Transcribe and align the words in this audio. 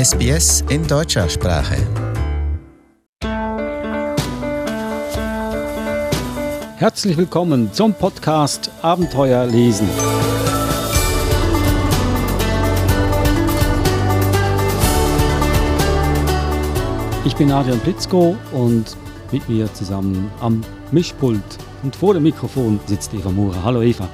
SBS 0.00 0.64
in 0.70 0.86
deutscher 0.86 1.28
Sprache. 1.28 1.76
Herzlich 6.78 7.18
willkommen 7.18 7.70
zum 7.74 7.92
Podcast 7.92 8.70
Abenteuer 8.80 9.44
lesen. 9.44 9.86
Ich 17.26 17.36
bin 17.36 17.52
Adrian 17.52 17.78
Plitzko 17.80 18.38
und 18.52 18.96
mit 19.32 19.46
mir 19.50 19.70
zusammen 19.74 20.30
am 20.40 20.62
Mischpult 20.92 21.42
und 21.82 21.94
vor 21.94 22.14
dem 22.14 22.22
Mikrofon 22.22 22.80
sitzt 22.86 23.12
Eva 23.12 23.30
Mura. 23.30 23.62
Hallo 23.62 23.82
Eva. 23.82 24.08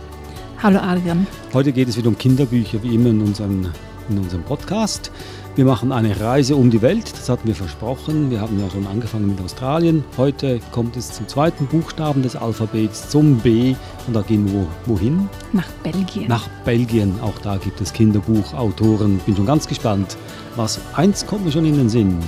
Hallo 0.60 0.80
Adrian. 0.80 1.28
Heute 1.52 1.70
geht 1.70 1.88
es 1.88 1.96
wieder 1.96 2.08
um 2.08 2.18
Kinderbücher, 2.18 2.82
wie 2.82 2.96
immer 2.96 3.10
in 3.10 3.20
unserem, 3.20 3.68
in 4.08 4.18
unserem 4.18 4.42
Podcast. 4.42 5.10
Wir 5.54 5.64
machen 5.64 5.90
eine 5.90 6.20
Reise 6.20 6.54
um 6.54 6.70
die 6.70 6.82
Welt, 6.82 7.10
das 7.12 7.28
hatten 7.28 7.48
wir 7.48 7.54
versprochen. 7.54 8.30
Wir 8.30 8.40
haben 8.40 8.60
ja 8.60 8.68
schon 8.68 8.86
angefangen 8.86 9.28
mit 9.28 9.40
Australien. 9.40 10.04
Heute 10.18 10.60
kommt 10.70 10.96
es 10.96 11.12
zum 11.12 11.26
zweiten 11.28 11.66
Buchstaben 11.66 12.22
des 12.22 12.36
Alphabets, 12.36 13.08
zum 13.08 13.38
B. 13.38 13.74
Und 14.06 14.14
da 14.14 14.20
gehen 14.20 14.52
wir 14.52 14.66
wohin? 14.84 15.28
Nach 15.52 15.68
Belgien. 15.82 16.28
Nach 16.28 16.46
Belgien. 16.64 17.14
Auch 17.22 17.38
da 17.42 17.56
gibt 17.56 17.80
es 17.80 17.92
Kinderbuchautoren. 17.92 19.18
Bin 19.20 19.34
schon 19.34 19.46
ganz 19.46 19.66
gespannt. 19.66 20.16
Was 20.56 20.78
eins 20.94 21.26
kommt 21.26 21.46
mir 21.46 21.52
schon 21.52 21.64
in 21.64 21.76
den 21.76 21.88
Sinn. 21.88 22.18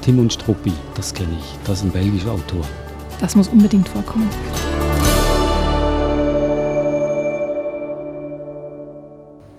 Tim 0.00 0.18
und 0.18 0.32
Struppi, 0.32 0.72
das 0.94 1.14
kenne 1.14 1.36
ich. 1.38 1.58
Das 1.64 1.78
ist 1.78 1.84
ein 1.84 1.90
belgischer 1.90 2.32
Autor. 2.32 2.62
Das 3.20 3.36
muss 3.36 3.48
unbedingt 3.48 3.88
vorkommen. 3.88 4.28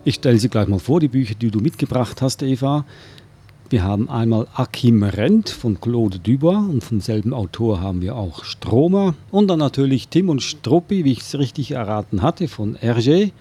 Ich 0.05 0.15
stelle 0.15 0.39
sie 0.39 0.47
gleich 0.47 0.69
mal 0.69 0.79
vor, 0.79 1.01
die 1.01 1.09
Bücher, 1.09 1.35
die 1.35 1.51
du 1.51 1.59
mitgebracht 1.59 2.21
hast, 2.21 2.41
Eva. 2.41 2.85
Wir 3.69 3.83
haben 3.83 4.09
einmal 4.09 4.47
Akim 4.55 5.03
Rent 5.03 5.49
von 5.49 5.81
Claude 5.81 6.19
Dubois 6.19 6.57
und 6.57 6.85
vom 6.85 7.01
selben 7.01 7.33
Autor 7.33 7.81
haben 7.81 8.01
wir 8.01 8.15
auch 8.15 8.45
Stromer. 8.45 9.13
Und 9.29 9.49
dann 9.49 9.59
natürlich 9.59 10.07
Tim 10.07 10.29
und 10.29 10.41
Struppi, 10.41 11.03
wie 11.03 11.11
ich 11.11 11.19
es 11.19 11.37
richtig 11.37 11.71
erraten 11.71 12.21
hatte, 12.21 12.47
von 12.47 12.77
Hergé. 12.77 13.33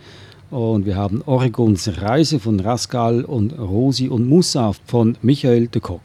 Und 0.51 0.85
wir 0.85 0.97
haben 0.97 1.23
Oregons 1.27 2.03
Reise 2.03 2.41
von 2.41 2.59
Rascal 2.59 3.25
und 3.25 3.57
Rosi 3.57 4.09
und 4.09 4.29
Moussa 4.29 4.73
von 4.85 5.17
Michael 5.23 5.69
de 5.69 5.81
Kock. 5.81 6.03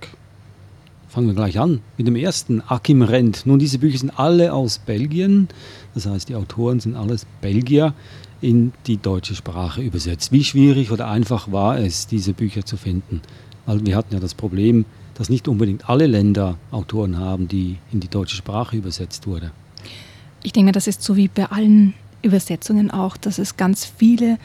Fangen 1.08 1.28
wir 1.28 1.35
gleich 1.35 1.59
an 1.59 1.81
mit 1.97 2.06
dem 2.06 2.16
ersten, 2.16 2.61
Akim 2.67 3.02
Rent. 3.02 3.47
Nun, 3.47 3.58
diese 3.58 3.80
Bücher 3.80 3.97
sind 3.97 4.19
alle 4.19 4.53
aus 4.53 4.78
Belgien, 4.78 5.47
das 5.95 6.06
heißt, 6.06 6.30
die 6.30 6.35
Autoren 6.35 6.80
sind 6.80 6.95
alles 6.95 7.25
Belgier 7.41 7.94
in 8.44 8.73
die 8.88 8.97
deutsche 8.97 9.36
Sprache 9.36 9.81
übersetzt. 9.81 10.33
Wie 10.33 10.44
schwierig 10.44 10.91
oder 10.91 11.08
einfach 11.08 11.52
war 11.52 11.80
es, 11.80 12.08
diese 12.08 12.33
Bücher 12.33 12.66
zu 12.66 12.75
finden? 12.75 13.22
Weil 13.66 13.85
wir 13.85 13.95
hatten 13.95 14.13
ja 14.13 14.19
das 14.19 14.33
Problem, 14.33 14.83
dass 15.16 15.30
nicht 15.30 15.47
unbedingt 15.47 15.89
alle 15.89 16.08
Länder 16.08 16.58
Autoren 16.69 17.17
haben, 17.17 17.47
die 17.47 17.77
in 17.94 18.02
die 18.02 18.09
deutsche 18.09 18.35
Sprache 18.35 18.75
übersetzt 18.75 19.27
wurde. 19.27 19.52
Ich 20.44 20.52
denke, 20.52 20.73
das 20.73 20.88
ist 20.88 21.02
so 21.03 21.16
wie 21.16 21.30
bei 21.30 21.45
allen 21.45 21.94
Übersetzungen 22.22 22.91
auch, 22.91 23.16
dass 23.16 23.38
es 23.38 23.55
ganz 23.55 23.85
viele 23.85 24.38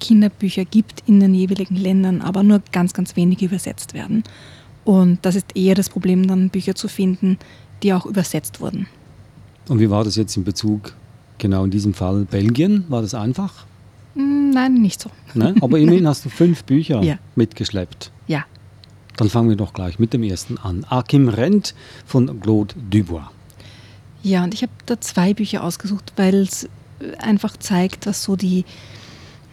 Kinderbücher 0.00 0.64
gibt 0.64 1.04
in 1.06 1.20
den 1.20 1.32
jeweiligen 1.32 1.76
Ländern, 1.76 2.22
aber 2.22 2.42
nur 2.42 2.60
ganz, 2.72 2.92
ganz 2.92 3.14
wenige 3.14 3.44
übersetzt 3.44 3.94
werden. 3.94 4.24
Und 4.84 5.18
das 5.22 5.36
ist 5.36 5.54
eher 5.54 5.76
das 5.76 5.88
Problem, 5.88 6.26
dann 6.26 6.50
Bücher 6.50 6.74
zu 6.74 6.88
finden, 6.88 7.38
die 7.84 7.92
auch 7.92 8.04
übersetzt 8.04 8.60
wurden. 8.60 8.88
Und 9.68 9.78
wie 9.78 9.90
war 9.90 10.02
das 10.02 10.16
jetzt 10.16 10.36
in 10.36 10.42
Bezug 10.42 10.92
Genau, 11.38 11.64
in 11.64 11.70
diesem 11.70 11.94
Fall 11.94 12.24
Belgien. 12.24 12.84
War 12.88 13.02
das 13.02 13.14
einfach? 13.14 13.66
Mm, 14.14 14.50
nein, 14.50 14.74
nicht 14.74 15.00
so. 15.00 15.10
Nein? 15.34 15.60
Aber 15.62 15.78
immerhin 15.78 16.06
hast 16.06 16.24
du 16.24 16.28
fünf 16.28 16.64
Bücher 16.64 17.02
ja. 17.02 17.18
mitgeschleppt. 17.34 18.10
Ja. 18.26 18.44
Dann 19.16 19.28
fangen 19.28 19.48
wir 19.48 19.56
doch 19.56 19.72
gleich 19.72 19.98
mit 19.98 20.12
dem 20.12 20.22
ersten 20.22 20.58
an. 20.58 20.84
Akim 20.88 21.28
Rent 21.28 21.74
von 22.06 22.40
Claude 22.40 22.74
Dubois. 22.90 23.30
Ja, 24.22 24.44
und 24.44 24.54
ich 24.54 24.62
habe 24.62 24.72
da 24.86 25.00
zwei 25.00 25.34
Bücher 25.34 25.64
ausgesucht, 25.64 26.12
weil 26.16 26.36
es 26.36 26.68
einfach 27.18 27.56
zeigt, 27.56 28.06
was 28.06 28.22
so 28.22 28.36
die, 28.36 28.64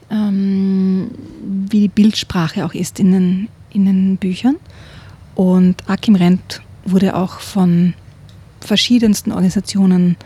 ähm, 0.09 1.09
wie 1.69 1.81
die 1.81 1.88
Bildsprache 1.88 2.66
auch 2.66 2.73
ist 2.73 3.00
in 3.00 3.12
den, 3.12 3.47
in 3.72 3.85
den 3.85 4.18
Büchern. 4.18 4.57
Und 5.35 5.89
Akim 5.89 6.16
Rent 6.16 6.62
wurde 6.85 7.16
auch 7.16 7.39
von 7.39 7.94
verschiedensten 8.59 9.31
Organisationen 9.31 10.18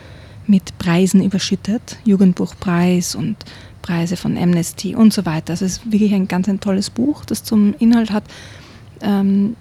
mit 0.48 0.78
Preisen 0.78 1.24
überschüttet, 1.24 1.98
Jugendbuchpreis 2.06 3.16
und 3.16 3.38
Preise 3.82 4.18
von 4.18 4.38
Amnesty 4.38 4.96
und 4.96 5.14
so 5.14 5.26
weiter. 5.26 5.52
Also 5.52 5.66
es 5.66 5.78
ist 5.78 5.92
wirklich 5.92 6.14
ein 6.14 6.28
ganz 6.28 6.50
ein 6.50 6.60
tolles 6.60 6.90
Buch, 6.90 7.26
das 7.26 7.44
zum 7.44 7.76
Inhalt 7.80 8.12
hat, 8.12 8.24
ähm, 9.02 9.56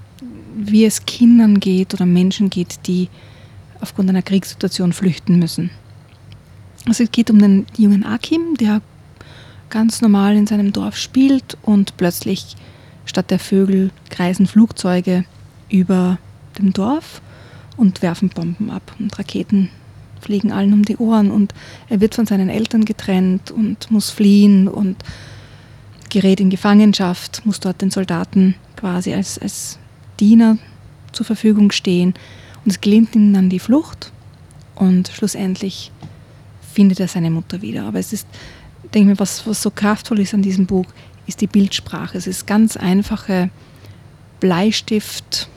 wie 0.57 0.85
es 0.85 1.05
Kindern 1.07 1.61
geht 1.61 1.95
oder 1.95 2.07
Menschen 2.07 2.51
geht, 2.51 2.87
die 2.87 3.09
aufgrund 3.81 4.09
einer 4.09 4.23
Kriegssituation 4.23 4.93
flüchten 4.93 5.39
müssen. 5.39 5.71
Also 6.87 7.05
es 7.05 7.11
geht 7.11 7.31
um 7.31 7.39
den 7.39 7.67
jungen 7.77 8.05
Akim, 8.05 8.57
der 8.59 8.81
ganz 9.71 10.01
normal 10.01 10.37
in 10.37 10.47
seinem 10.47 10.73
Dorf 10.73 10.97
spielt 10.97 11.57
und 11.63 11.97
plötzlich 11.97 12.57
statt 13.05 13.31
der 13.31 13.39
Vögel 13.39 13.91
kreisen 14.11 14.47
Flugzeuge 14.47 15.25
über 15.69 16.19
dem 16.59 16.73
Dorf 16.73 17.23
und 17.77 18.03
werfen 18.03 18.29
Bomben 18.29 18.71
ab 18.71 18.95
und 18.99 19.19
Raketen 19.19 19.71
fliegen 20.23 20.53
allen 20.53 20.73
um 20.73 20.83
die 20.83 20.97
Ohren 20.97 21.31
und 21.31 21.53
er 21.89 22.01
wird 22.01 22.15
von 22.15 22.27
seinen 22.27 22.49
Eltern 22.49 22.85
getrennt 22.85 23.51
und 23.51 23.91
muss 23.91 24.11
fliehen 24.11 24.69
und 24.69 24.97
gerät 26.11 26.41
in 26.41 26.51
Gefangenschaft, 26.51 27.43
muss 27.45 27.61
dort 27.61 27.83
den 27.83 27.91
Soldaten 27.91 28.55
quasi 28.77 29.15
als, 29.15 29.39
als 29.39 29.79
Diener 30.21 30.59
zur 31.13 31.27
Verfügung 31.27 31.73
stehen 31.73 32.15
und 32.65 32.71
es 32.71 32.81
gelingt 32.81 33.15
ihm 33.15 33.33
dann 33.33 33.51
die 33.51 33.59
Flucht 33.59 34.13
und 34.75 35.09
schlussendlich 35.09 35.91
findet 36.73 37.01
er 37.01 37.09
seine 37.09 37.31
Mutter 37.31 37.63
wieder. 37.63 37.85
Aber 37.85 37.99
es 37.99 38.13
ist, 38.13 38.27
denke 38.95 38.99
ich 38.99 39.07
mir, 39.07 39.19
was, 39.19 39.47
was 39.47 39.63
so 39.63 39.71
kraftvoll 39.71 40.21
ist 40.21 40.35
an 40.35 40.43
diesem 40.43 40.67
Buch, 40.67 40.87
ist 41.27 41.41
die 41.41 41.47
Bildsprache. 41.47 42.19
Es 42.19 42.27
ist 42.27 42.47
ganz 42.47 42.77
einfache 42.77 43.51
Bleistift, 44.41 45.49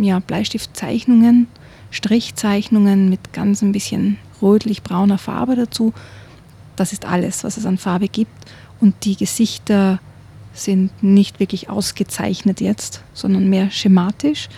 ja, 0.00 0.20
Bleistiftzeichnungen 0.20 1.48
Strichzeichnungen 1.90 3.08
mit 3.08 3.32
ganz 3.32 3.62
ein 3.62 3.72
bisschen 3.72 4.18
rötlich-brauner 4.40 5.18
Farbe 5.18 5.56
dazu. 5.56 5.92
Das 6.76 6.92
ist 6.92 7.04
alles, 7.04 7.44
was 7.44 7.56
es 7.56 7.66
an 7.66 7.78
Farbe 7.78 8.08
gibt. 8.08 8.32
Und 8.80 9.04
die 9.04 9.16
Gesichter 9.16 10.00
sind 10.52 11.02
nicht 11.02 11.40
wirklich 11.40 11.68
ausgezeichnet 11.68 12.60
jetzt, 12.60 13.02
sondern 13.12 13.48
mehr 13.48 13.70
schematisch. 13.70 14.48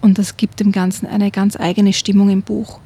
Und 0.00 0.18
das 0.18 0.36
gibt 0.36 0.60
dem 0.60 0.72
Ganzen 0.72 1.06
eine 1.06 1.30
ganz 1.30 1.56
eigene 1.56 1.92
Stimmung 1.92 2.30
im 2.30 2.42
Buch. 2.42 2.80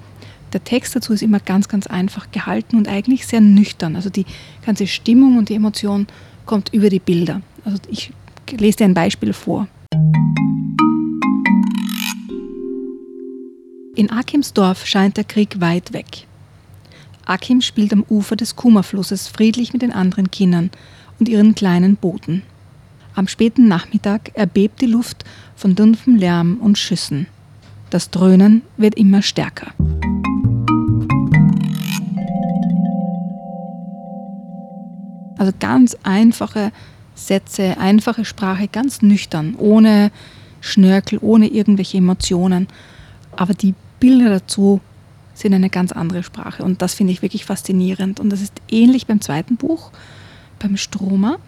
Der 0.53 0.62
Text 0.62 0.95
dazu 0.95 1.12
ist 1.12 1.22
immer 1.22 1.41
ganz, 1.41 1.69
ganz 1.69 1.87
einfach 1.87 2.31
gehalten 2.31 2.77
und 2.77 2.89
eigentlich 2.89 3.27
sehr 3.27 3.41
nüchtern. 3.41 3.97
Also 3.97 4.11
die 4.11 4.27
ganze 4.65 4.87
Stimmung 4.87 5.39
und 5.39 5.49
die 5.49 5.55
Emotion 5.55 6.06
kommt 6.45 6.72
über 6.72 6.89
die 6.89 7.00
Bilder. 7.00 7.43
Also 7.65 7.78
ich 7.91 8.12
lese 8.50 8.78
dir 8.78 8.84
ein 8.84 8.95
Beispiel 8.95 9.33
vor. 9.33 9.66
In 13.97 14.11
Akims 14.11 14.53
Dorf 14.53 14.84
scheint 14.84 15.17
der 15.17 15.25
Krieg 15.25 15.59
weit 15.62 15.95
weg. 15.95 16.27
Akim 17.25 17.62
spielt 17.62 17.95
am 17.95 18.05
Ufer 18.11 18.37
des 18.37 18.55
Kuma-Flusses 18.55 19.27
friedlich 19.27 19.73
mit 19.73 19.81
den 19.81 19.91
anderen 19.91 20.31
Kindern 20.31 20.71
und 21.19 21.31
ihren 21.31 21.55
kleinen 21.55 21.97
Booten. 21.97 22.43
Am 23.15 23.27
späten 23.27 23.69
Nachmittag 23.69 24.33
erbebt 24.34 24.83
die 24.83 24.87
Luft 24.87 25.25
von 25.55 25.75
dumpfem 25.75 26.17
Lärm 26.17 26.59
und 26.59 26.77
Schüssen. 26.77 27.27
Das 27.89 28.11
Dröhnen 28.11 28.61
wird 28.77 28.97
immer 28.97 29.23
stärker. 29.23 29.73
Also 35.39 35.53
ganz 35.59 35.97
einfache 36.03 36.71
Sätze, 37.15 37.78
einfache 37.78 38.27
Sprache, 38.27 38.69
ganz 38.69 39.01
nüchtern, 39.01 39.54
ohne 39.57 40.10
Schnörkel, 40.60 41.19
ohne 41.22 41.49
irgendwelche 41.49 41.97
Emotionen. 41.97 42.69
Aber 43.34 43.54
die 43.54 43.75
Bilder 44.01 44.31
dazu 44.31 44.81
sind 45.34 45.54
eine 45.54 45.71
ganz 45.71 45.93
andere 45.93 46.22
Sprache. 46.22 46.65
Und 46.65 46.83
das 46.83 46.95
finde 46.95 47.13
ich 47.13 47.22
wirklich 47.22 47.45
faszinierend. 47.45 48.21
Und 48.21 48.31
das 48.31 48.41
ist 48.41 48.54
ähnlich 48.71 49.07
beim 49.07 49.21
zweiten 49.21 49.57
Buch, 49.57 49.91
beim 50.59 50.77
Stromer. 50.77 51.39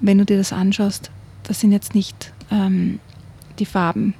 Wenn 0.00 0.18
du 0.18 0.24
dir 0.24 0.36
das 0.36 0.52
anschaust, 0.52 1.10
das 1.44 1.60
sind 1.60 1.72
jetzt 1.72 1.94
nicht 1.94 2.32
ähm, 2.50 3.00
die 3.58 3.66
Farben 3.66 4.14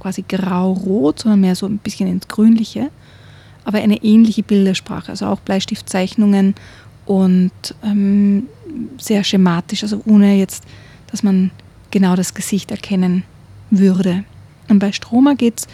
quasi 0.00 0.24
grau-rot, 0.28 1.20
sondern 1.20 1.40
mehr 1.40 1.54
so 1.54 1.66
ein 1.66 1.78
bisschen 1.78 2.08
ins 2.08 2.28
Grünliche. 2.28 2.90
Aber 3.64 3.78
eine 3.78 4.02
ähnliche 4.02 4.42
Bildersprache, 4.42 5.10
also 5.10 5.26
auch 5.26 5.40
Bleistiftzeichnungen 5.40 6.54
und 7.04 7.52
ähm, 7.82 8.48
sehr 8.98 9.24
schematisch, 9.24 9.82
also 9.82 10.02
ohne 10.06 10.36
jetzt, 10.36 10.64
dass 11.10 11.22
man 11.22 11.50
genau 11.90 12.16
das 12.16 12.34
Gesicht 12.34 12.70
erkennen 12.70 13.24
würde. 13.70 14.24
Und 14.68 14.78
bei 14.78 14.92
Stromer 14.92 15.34
geht 15.34 15.60
es 15.60 15.68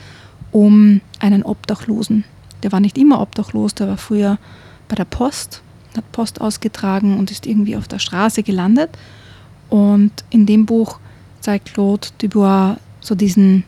um 0.52 1.00
einen 1.18 1.42
Obdachlosen. 1.42 2.24
Der 2.62 2.70
war 2.70 2.80
nicht 2.80 2.96
immer 2.96 3.20
obdachlos, 3.20 3.74
der 3.74 3.88
war 3.88 3.96
früher 3.96 4.38
bei 4.88 4.94
der 4.94 5.04
Post, 5.04 5.62
hat 5.96 6.12
Post 6.12 6.40
ausgetragen 6.40 7.18
und 7.18 7.30
ist 7.30 7.46
irgendwie 7.46 7.76
auf 7.76 7.88
der 7.88 7.98
Straße 7.98 8.42
gelandet. 8.42 8.90
Und 9.68 10.12
in 10.30 10.46
dem 10.46 10.66
Buch 10.66 10.98
zeigt 11.40 11.72
Claude 11.74 12.08
Dubois 12.18 12.76
so 13.00 13.14
diesen, 13.14 13.64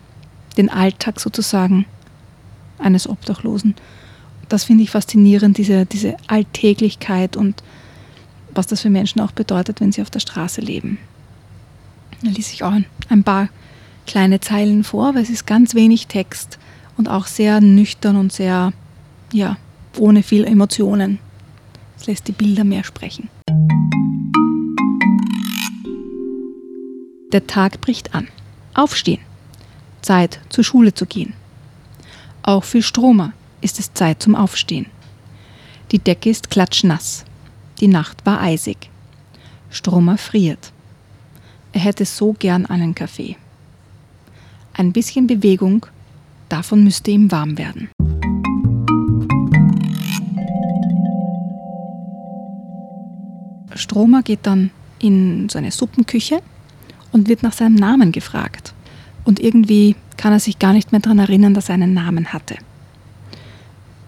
den 0.57 0.69
Alltag 0.69 1.19
sozusagen 1.19 1.85
eines 2.77 3.09
Obdachlosen. 3.09 3.75
Das 4.47 4.63
finde 4.63 4.83
ich 4.83 4.91
faszinierend, 4.91 5.57
diese, 5.57 5.85
diese 5.85 6.15
Alltäglichkeit 6.27 7.35
und 7.35 7.63
was 8.53 8.67
das 8.67 8.81
für 8.81 8.89
Menschen 8.89 9.19
auch 9.19 9.31
bedeutet, 9.31 9.81
wenn 9.81 9.91
sie 9.91 10.01
auf 10.01 10.09
der 10.09 10.19
Straße 10.19 10.61
leben. 10.61 10.99
Da 12.21 12.29
ließ 12.29 12.53
ich 12.53 12.63
auch 12.63 12.73
ein 13.09 13.23
paar 13.23 13.49
kleine 14.05 14.39
Zeilen 14.39 14.83
vor, 14.83 15.15
weil 15.15 15.23
es 15.23 15.29
ist 15.29 15.45
ganz 15.47 15.75
wenig 15.75 16.07
Text 16.07 16.59
und 16.97 17.09
auch 17.09 17.27
sehr 17.27 17.61
nüchtern 17.61 18.15
und 18.15 18.31
sehr, 18.31 18.73
ja, 19.31 19.57
ohne 19.97 20.23
viel 20.23 20.45
Emotionen. 20.45 21.19
Es 21.97 22.07
lässt 22.07 22.27
die 22.27 22.33
Bilder 22.33 22.63
mehr 22.63 22.83
sprechen. 22.83 23.29
Der 27.31 27.47
Tag 27.47 27.81
bricht 27.81 28.13
an. 28.15 28.27
Aufstehen. 28.73 29.19
Zeit, 30.01 30.39
zur 30.49 30.63
Schule 30.63 30.93
zu 30.93 31.05
gehen. 31.05 31.33
Auch 32.43 32.63
für 32.63 32.81
Stromer 32.81 33.33
ist 33.61 33.79
es 33.79 33.93
Zeit 33.93 34.21
zum 34.21 34.35
Aufstehen. 34.35 34.85
Die 35.91 35.99
Decke 35.99 36.29
ist 36.29 36.49
klatschnass. 36.49 37.25
Die 37.79 37.87
Nacht 37.87 38.25
war 38.25 38.39
eisig. 38.41 38.89
Stromer 39.69 40.17
friert. 40.17 40.71
Er 41.73 41.81
hätte 41.81 42.05
so 42.05 42.33
gern 42.33 42.65
einen 42.65 42.95
Kaffee. 42.95 43.35
Ein 44.73 44.93
bisschen 44.93 45.27
Bewegung, 45.27 45.85
davon 46.49 46.83
müsste 46.83 47.11
ihm 47.11 47.31
warm 47.31 47.57
werden. 47.57 47.89
Stromer 53.75 54.23
geht 54.23 54.39
dann 54.43 54.71
in 54.99 55.49
so 55.49 55.57
eine 55.57 55.71
Suppenküche 55.71 56.41
und 57.11 57.27
wird 57.27 57.43
nach 57.43 57.53
seinem 57.53 57.75
Namen 57.75 58.11
gefragt. 58.11 58.73
Und 59.23 59.39
irgendwie 59.39 59.95
kann 60.17 60.31
er 60.31 60.39
sich 60.39 60.59
gar 60.59 60.73
nicht 60.73 60.91
mehr 60.91 61.01
daran 61.01 61.19
erinnern, 61.19 61.53
dass 61.53 61.69
er 61.69 61.75
einen 61.75 61.93
Namen 61.93 62.31
hatte. 62.33 62.55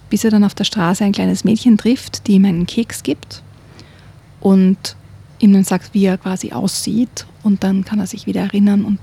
Bis 0.10 0.24
er 0.24 0.31
dann 0.31 0.44
auf 0.44 0.56
der 0.56 0.63
Straße 0.63 1.04
ein 1.04 1.12
kleines 1.12 1.44
Mädchen 1.44 1.78
trifft, 1.78 2.28
die 2.28 2.33
ihm 2.33 2.45
einen 2.45 2.66
Keks 2.66 3.04
gibt 3.04 3.44
und 4.40 4.95
ihm 5.40 5.54
dann 5.54 5.63
sagt, 5.63 5.94
wie 5.94 6.06
er 6.06 6.18
quasi 6.18 6.51
aussieht. 6.51 7.25
Und 7.44 7.63
dann 7.63 7.83
kann 7.83 8.00
er 8.00 8.07
sich 8.07 8.25
wieder 8.25 8.42
erinnern. 8.42 8.86
Und 8.86 9.00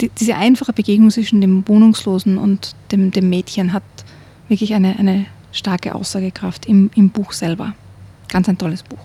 die, 0.00 0.10
diese 0.10 0.36
einfache 0.36 0.72
Begegnung 0.72 1.10
zwischen 1.10 1.40
dem 1.40 1.66
Wohnungslosen 1.66 2.38
und 2.38 2.74
dem, 2.92 3.10
dem 3.10 3.28
Mädchen 3.28 3.72
hat 3.72 3.82
wirklich 4.48 4.74
eine, 4.74 4.98
eine 4.98 5.26
starke 5.52 5.94
Aussagekraft 5.94 6.66
im, 6.66 6.90
im 6.94 7.10
Buch 7.10 7.32
selber. 7.32 7.74
Ganz 8.28 8.48
ein 8.48 8.58
tolles 8.58 8.82
Buch. 8.82 8.98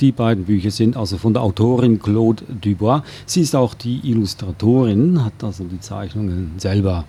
Die 0.00 0.12
beiden 0.12 0.44
Bücher 0.44 0.70
sind 0.70 0.96
also 0.96 1.16
von 1.16 1.32
der 1.32 1.42
Autorin 1.42 2.00
Claude 2.00 2.44
Dubois. 2.60 3.02
Sie 3.24 3.40
ist 3.40 3.56
auch 3.56 3.72
die 3.72 4.00
Illustratorin, 4.04 5.24
hat 5.24 5.42
also 5.42 5.64
die 5.64 5.80
Zeichnungen 5.80 6.52
selber 6.58 7.04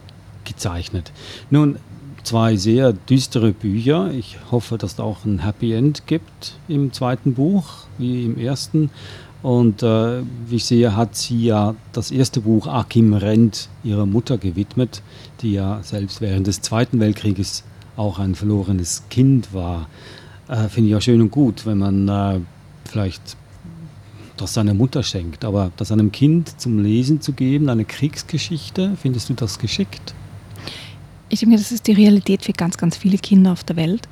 gezeichnet. 0.46 1.12
Nun, 1.50 1.78
zwei 2.24 2.56
sehr 2.56 2.94
düstere 2.94 3.52
Bücher. 3.52 4.12
Ich 4.12 4.38
hoffe, 4.52 4.78
dass 4.78 4.94
es 4.94 5.00
auch 5.00 5.25
ein 5.25 5.40
Happy 5.40 5.74
End 5.74 6.08
gibt 6.08 6.58
im 6.70 6.94
zweiten 6.94 7.34
Buch, 7.34 7.66
wie 7.98 8.25
im 8.25 8.38
ersten. 8.38 8.90
Und 9.44 9.84
äh, 9.84 10.22
wie 10.48 10.56
ich 10.56 10.66
sehe, 10.66 10.95
hat 10.95 11.16
sie 11.16 11.45
ja 11.45 11.75
das 11.94 12.12
erste 12.12 12.42
Buch 12.42 12.68
Akim 12.68 13.13
Rent 13.13 13.69
ihrer 13.84 14.06
Mutter 14.06 14.38
gewidmet, 14.38 15.01
die 15.42 15.54
ja 15.54 15.80
selbst 15.84 16.22
während 16.22 16.48
des 16.48 16.62
Zweiten 16.62 17.00
Weltkrieges 17.00 17.63
auch 17.95 18.19
ein 18.19 18.36
verlorenes 18.36 19.04
Kind 19.10 19.54
war. 19.54 19.88
Äh, 20.48 20.68
Finde 20.69 20.88
ich 20.89 20.94
ja 20.94 21.01
schön 21.01 21.22
und 21.22 21.31
gut, 21.31 21.66
wenn 21.66 21.78
man 21.78 22.07
äh, 22.07 22.39
vielleicht 22.86 23.38
das 24.38 24.54
seiner 24.54 24.74
Mutter 24.74 25.04
schenkt, 25.04 25.45
aber 25.45 25.72
das 25.78 25.92
einem 25.92 26.12
Kind 26.12 26.60
zum 26.60 26.80
Lesen 26.80 27.22
zu 27.22 27.34
geben, 27.34 27.69
eine 27.69 27.86
Kriegsgeschichte, 27.86 28.95
findest 29.01 29.30
du 29.30 29.34
das 29.34 29.60
geschickt? 29.60 30.13
Ich 31.30 31.39
denke, 31.39 31.57
das 31.57 31.72
ist 31.72 31.88
die 31.88 31.94
Realität 31.94 32.44
für 32.44 32.54
ganz, 32.54 32.78
ganz 32.78 32.95
viele 32.95 33.18
Kinder 33.18 33.51
auf 33.51 33.63
der 33.63 33.75
Welt. 33.75 34.07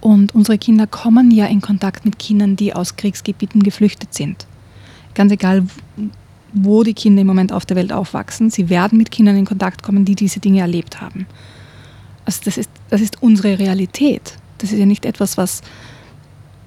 Und 0.00 0.34
unsere 0.34 0.58
Kinder 0.58 0.86
kommen 0.86 1.30
ja 1.30 1.46
in 1.46 1.60
Kontakt 1.60 2.04
mit 2.04 2.18
Kindern, 2.18 2.56
die 2.56 2.74
aus 2.74 2.96
Kriegsgebieten 2.96 3.62
geflüchtet 3.62 4.12
sind. 4.12 4.46
Ganz 5.14 5.32
egal, 5.32 5.64
wo 6.52 6.82
die 6.84 6.94
Kinder 6.94 7.22
im 7.22 7.26
Moment 7.26 7.52
auf 7.52 7.66
der 7.66 7.76
Welt 7.76 7.92
aufwachsen, 7.92 8.50
sie 8.50 8.68
werden 8.68 8.96
mit 8.98 9.10
Kindern 9.10 9.36
in 9.36 9.44
Kontakt 9.44 9.82
kommen, 9.82 10.04
die 10.04 10.14
diese 10.14 10.40
Dinge 10.40 10.60
erlebt 10.60 11.00
haben. 11.00 11.26
Also 12.24 12.40
das 12.44 12.56
ist, 12.56 12.70
das 12.90 13.00
ist 13.00 13.22
unsere 13.22 13.58
Realität. 13.58 14.36
Das 14.58 14.72
ist 14.72 14.78
ja 14.78 14.86
nicht 14.86 15.04
etwas, 15.04 15.36
was 15.36 15.62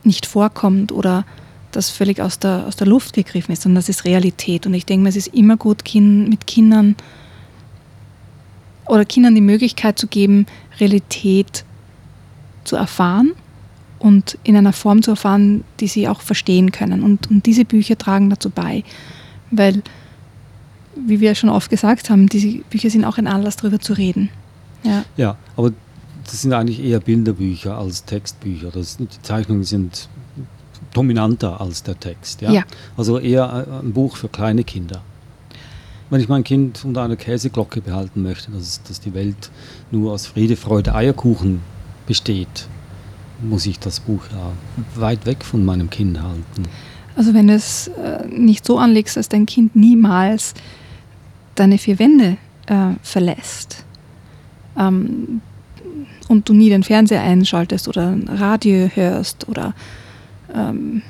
nicht 0.03 0.25
vorkommt 0.25 0.91
oder 0.91 1.25
das 1.71 1.89
völlig 1.89 2.21
aus 2.21 2.39
der, 2.39 2.65
aus 2.67 2.75
der 2.75 2.87
Luft 2.87 3.13
gegriffen 3.13 3.51
ist, 3.51 3.63
sondern 3.63 3.77
das 3.77 3.89
ist 3.89 4.05
Realität. 4.05 4.65
Und 4.65 4.73
ich 4.73 4.85
denke 4.85 5.03
mir, 5.03 5.09
es 5.09 5.15
ist 5.15 5.33
immer 5.33 5.57
gut, 5.57 5.83
kind, 5.85 6.29
mit 6.29 6.47
Kindern 6.47 6.95
oder 8.85 9.05
Kindern 9.05 9.35
die 9.35 9.41
Möglichkeit 9.41 9.99
zu 9.99 10.07
geben, 10.07 10.45
Realität 10.79 11.65
zu 12.63 12.75
erfahren 12.75 13.33
und 13.99 14.37
in 14.43 14.55
einer 14.55 14.73
Form 14.73 15.01
zu 15.01 15.11
erfahren, 15.11 15.63
die 15.79 15.87
sie 15.87 16.07
auch 16.07 16.21
verstehen 16.21 16.71
können. 16.71 17.03
Und, 17.03 17.29
und 17.29 17.45
diese 17.45 17.65
Bücher 17.65 17.97
tragen 17.97 18.29
dazu 18.29 18.49
bei, 18.49 18.83
weil, 19.51 19.81
wie 20.95 21.19
wir 21.19 21.35
schon 21.35 21.49
oft 21.49 21.69
gesagt 21.69 22.09
haben, 22.09 22.27
diese 22.27 22.59
Bücher 22.69 22.89
sind 22.89 23.05
auch 23.05 23.17
ein 23.17 23.27
Anlass, 23.27 23.57
darüber 23.57 23.79
zu 23.79 23.93
reden. 23.93 24.29
Ja, 24.83 25.03
ja 25.15 25.37
aber 25.55 25.71
das 26.25 26.41
sind 26.41 26.53
eigentlich 26.53 26.83
eher 26.83 26.99
Bilderbücher 26.99 27.77
als 27.77 28.03
Textbücher. 28.05 28.69
Das, 28.71 28.97
die 28.97 29.07
Zeichnungen 29.21 29.63
sind 29.63 30.09
dominanter 30.93 31.61
als 31.61 31.83
der 31.83 31.99
Text. 31.99 32.41
Ja? 32.41 32.51
ja? 32.51 32.63
Also 32.95 33.19
eher 33.19 33.81
ein 33.81 33.93
Buch 33.93 34.17
für 34.17 34.27
kleine 34.27 34.63
Kinder. 34.63 35.01
Wenn 36.09 36.21
ich 36.21 36.29
mein 36.29 36.43
Kind 36.43 36.85
unter 36.85 37.03
einer 37.03 37.17
Käseglocke 37.17 37.81
behalten 37.81 38.23
möchte, 38.23 38.51
dass, 38.51 38.81
dass 38.83 39.01
die 39.01 39.13
Welt 39.13 39.51
nur 39.91 40.13
aus 40.13 40.25
Friede, 40.25 40.55
Freude, 40.55 40.95
Eierkuchen 40.95 41.61
besteht, 42.05 42.67
muss 43.41 43.65
ich 43.65 43.79
das 43.79 43.99
Buch 43.99 44.21
ja 44.31 44.51
weit 44.99 45.25
weg 45.25 45.43
von 45.43 45.63
meinem 45.63 45.89
Kind 45.89 46.21
halten. 46.21 46.63
Also 47.15 47.33
wenn 47.33 47.47
du 47.47 47.53
es 47.53 47.87
äh, 47.87 48.27
nicht 48.27 48.65
so 48.65 48.77
anlegst, 48.77 49.17
dass 49.17 49.29
dein 49.29 49.45
Kind 49.45 49.75
niemals 49.75 50.53
deine 51.55 51.77
vier 51.77 51.97
Wände 51.99 52.37
äh, 52.67 52.93
verlässt, 53.01 53.83
ähm, 54.77 55.41
und 56.27 56.49
du 56.49 56.53
nie 56.53 56.69
den 56.69 56.83
Fernseher 56.83 57.21
einschaltest 57.21 57.87
oder 57.87 58.09
ein 58.09 58.27
Radio 58.27 58.89
hörst 58.93 59.47
oder 59.47 59.73
ähm, 60.53 61.01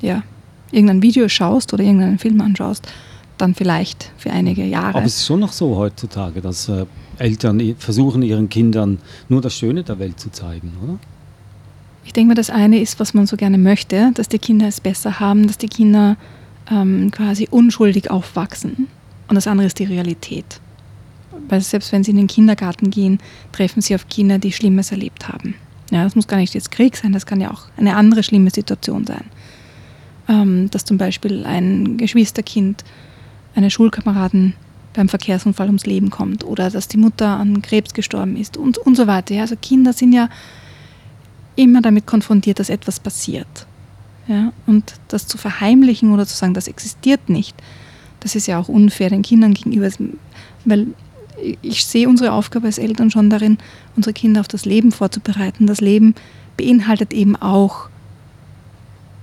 ja, 0.00 0.22
irgendein 0.70 1.02
Video 1.02 1.28
schaust 1.28 1.72
oder 1.72 1.84
irgendeinen 1.84 2.18
Film 2.18 2.40
anschaust, 2.40 2.88
dann 3.36 3.54
vielleicht 3.54 4.10
für 4.16 4.30
einige 4.30 4.64
Jahre. 4.64 4.96
Aber 4.96 5.04
es 5.04 5.16
ist 5.16 5.26
schon 5.26 5.40
noch 5.40 5.52
so 5.52 5.76
heutzutage, 5.76 6.40
dass 6.40 6.68
äh, 6.68 6.86
Eltern 7.18 7.76
versuchen, 7.78 8.22
ihren 8.22 8.48
Kindern 8.48 8.98
nur 9.28 9.40
das 9.40 9.54
Schöne 9.54 9.84
der 9.84 9.98
Welt 9.98 10.18
zu 10.18 10.30
zeigen, 10.30 10.72
oder? 10.82 10.98
Ich 12.08 12.14
denke 12.14 12.28
mal, 12.28 12.34
das 12.34 12.48
eine 12.48 12.80
ist, 12.80 12.98
was 13.00 13.12
man 13.12 13.26
so 13.26 13.36
gerne 13.36 13.58
möchte, 13.58 14.12
dass 14.14 14.30
die 14.30 14.38
Kinder 14.38 14.66
es 14.66 14.80
besser 14.80 15.20
haben, 15.20 15.46
dass 15.46 15.58
die 15.58 15.68
Kinder 15.68 16.16
ähm, 16.70 17.10
quasi 17.10 17.48
unschuldig 17.50 18.10
aufwachsen. 18.10 18.88
Und 19.28 19.34
das 19.34 19.46
andere 19.46 19.66
ist 19.66 19.78
die 19.78 19.84
Realität. 19.84 20.58
Weil 21.50 21.60
selbst 21.60 21.92
wenn 21.92 22.04
sie 22.04 22.12
in 22.12 22.16
den 22.16 22.26
Kindergarten 22.26 22.88
gehen, 22.88 23.18
treffen 23.52 23.82
sie 23.82 23.94
auf 23.94 24.08
Kinder, 24.08 24.38
die 24.38 24.52
Schlimmes 24.52 24.90
erlebt 24.90 25.28
haben. 25.28 25.54
Ja, 25.90 26.02
das 26.02 26.16
muss 26.16 26.26
gar 26.26 26.38
nicht 26.38 26.54
jetzt 26.54 26.70
Krieg 26.70 26.96
sein, 26.96 27.12
das 27.12 27.26
kann 27.26 27.42
ja 27.42 27.50
auch 27.50 27.64
eine 27.76 27.94
andere 27.94 28.22
schlimme 28.22 28.48
Situation 28.48 29.04
sein. 29.04 29.24
Ähm, 30.30 30.70
dass 30.70 30.86
zum 30.86 30.96
Beispiel 30.96 31.44
ein 31.44 31.98
Geschwisterkind 31.98 32.84
eine 33.54 33.70
Schulkameraden 33.70 34.54
beim 34.94 35.10
Verkehrsunfall 35.10 35.66
ums 35.66 35.84
Leben 35.84 36.08
kommt 36.08 36.42
oder 36.42 36.70
dass 36.70 36.88
die 36.88 36.96
Mutter 36.96 37.28
an 37.28 37.60
Krebs 37.60 37.92
gestorben 37.92 38.38
ist 38.38 38.56
und, 38.56 38.78
und 38.78 38.96
so 38.96 39.06
weiter. 39.06 39.34
Ja, 39.34 39.42
also 39.42 39.56
Kinder 39.60 39.92
sind 39.92 40.14
ja 40.14 40.30
immer 41.58 41.82
damit 41.82 42.06
konfrontiert, 42.06 42.60
dass 42.60 42.70
etwas 42.70 43.00
passiert. 43.00 43.66
Ja, 44.28 44.52
und 44.66 44.94
das 45.08 45.26
zu 45.26 45.38
verheimlichen 45.38 46.12
oder 46.12 46.26
zu 46.26 46.36
sagen, 46.36 46.54
das 46.54 46.68
existiert 46.68 47.28
nicht, 47.28 47.56
das 48.20 48.34
ist 48.34 48.46
ja 48.46 48.58
auch 48.58 48.68
unfair 48.68 49.10
den 49.10 49.22
Kindern 49.22 49.54
gegenüber, 49.54 49.88
weil 50.64 50.88
ich 51.62 51.86
sehe 51.86 52.08
unsere 52.08 52.32
Aufgabe 52.32 52.66
als 52.66 52.78
Eltern 52.78 53.10
schon 53.10 53.30
darin, 53.30 53.58
unsere 53.96 54.12
Kinder 54.12 54.40
auf 54.40 54.48
das 54.48 54.64
Leben 54.64 54.92
vorzubereiten. 54.92 55.66
Das 55.66 55.80
Leben 55.80 56.14
beinhaltet 56.56 57.12
eben 57.12 57.36
auch 57.36 57.88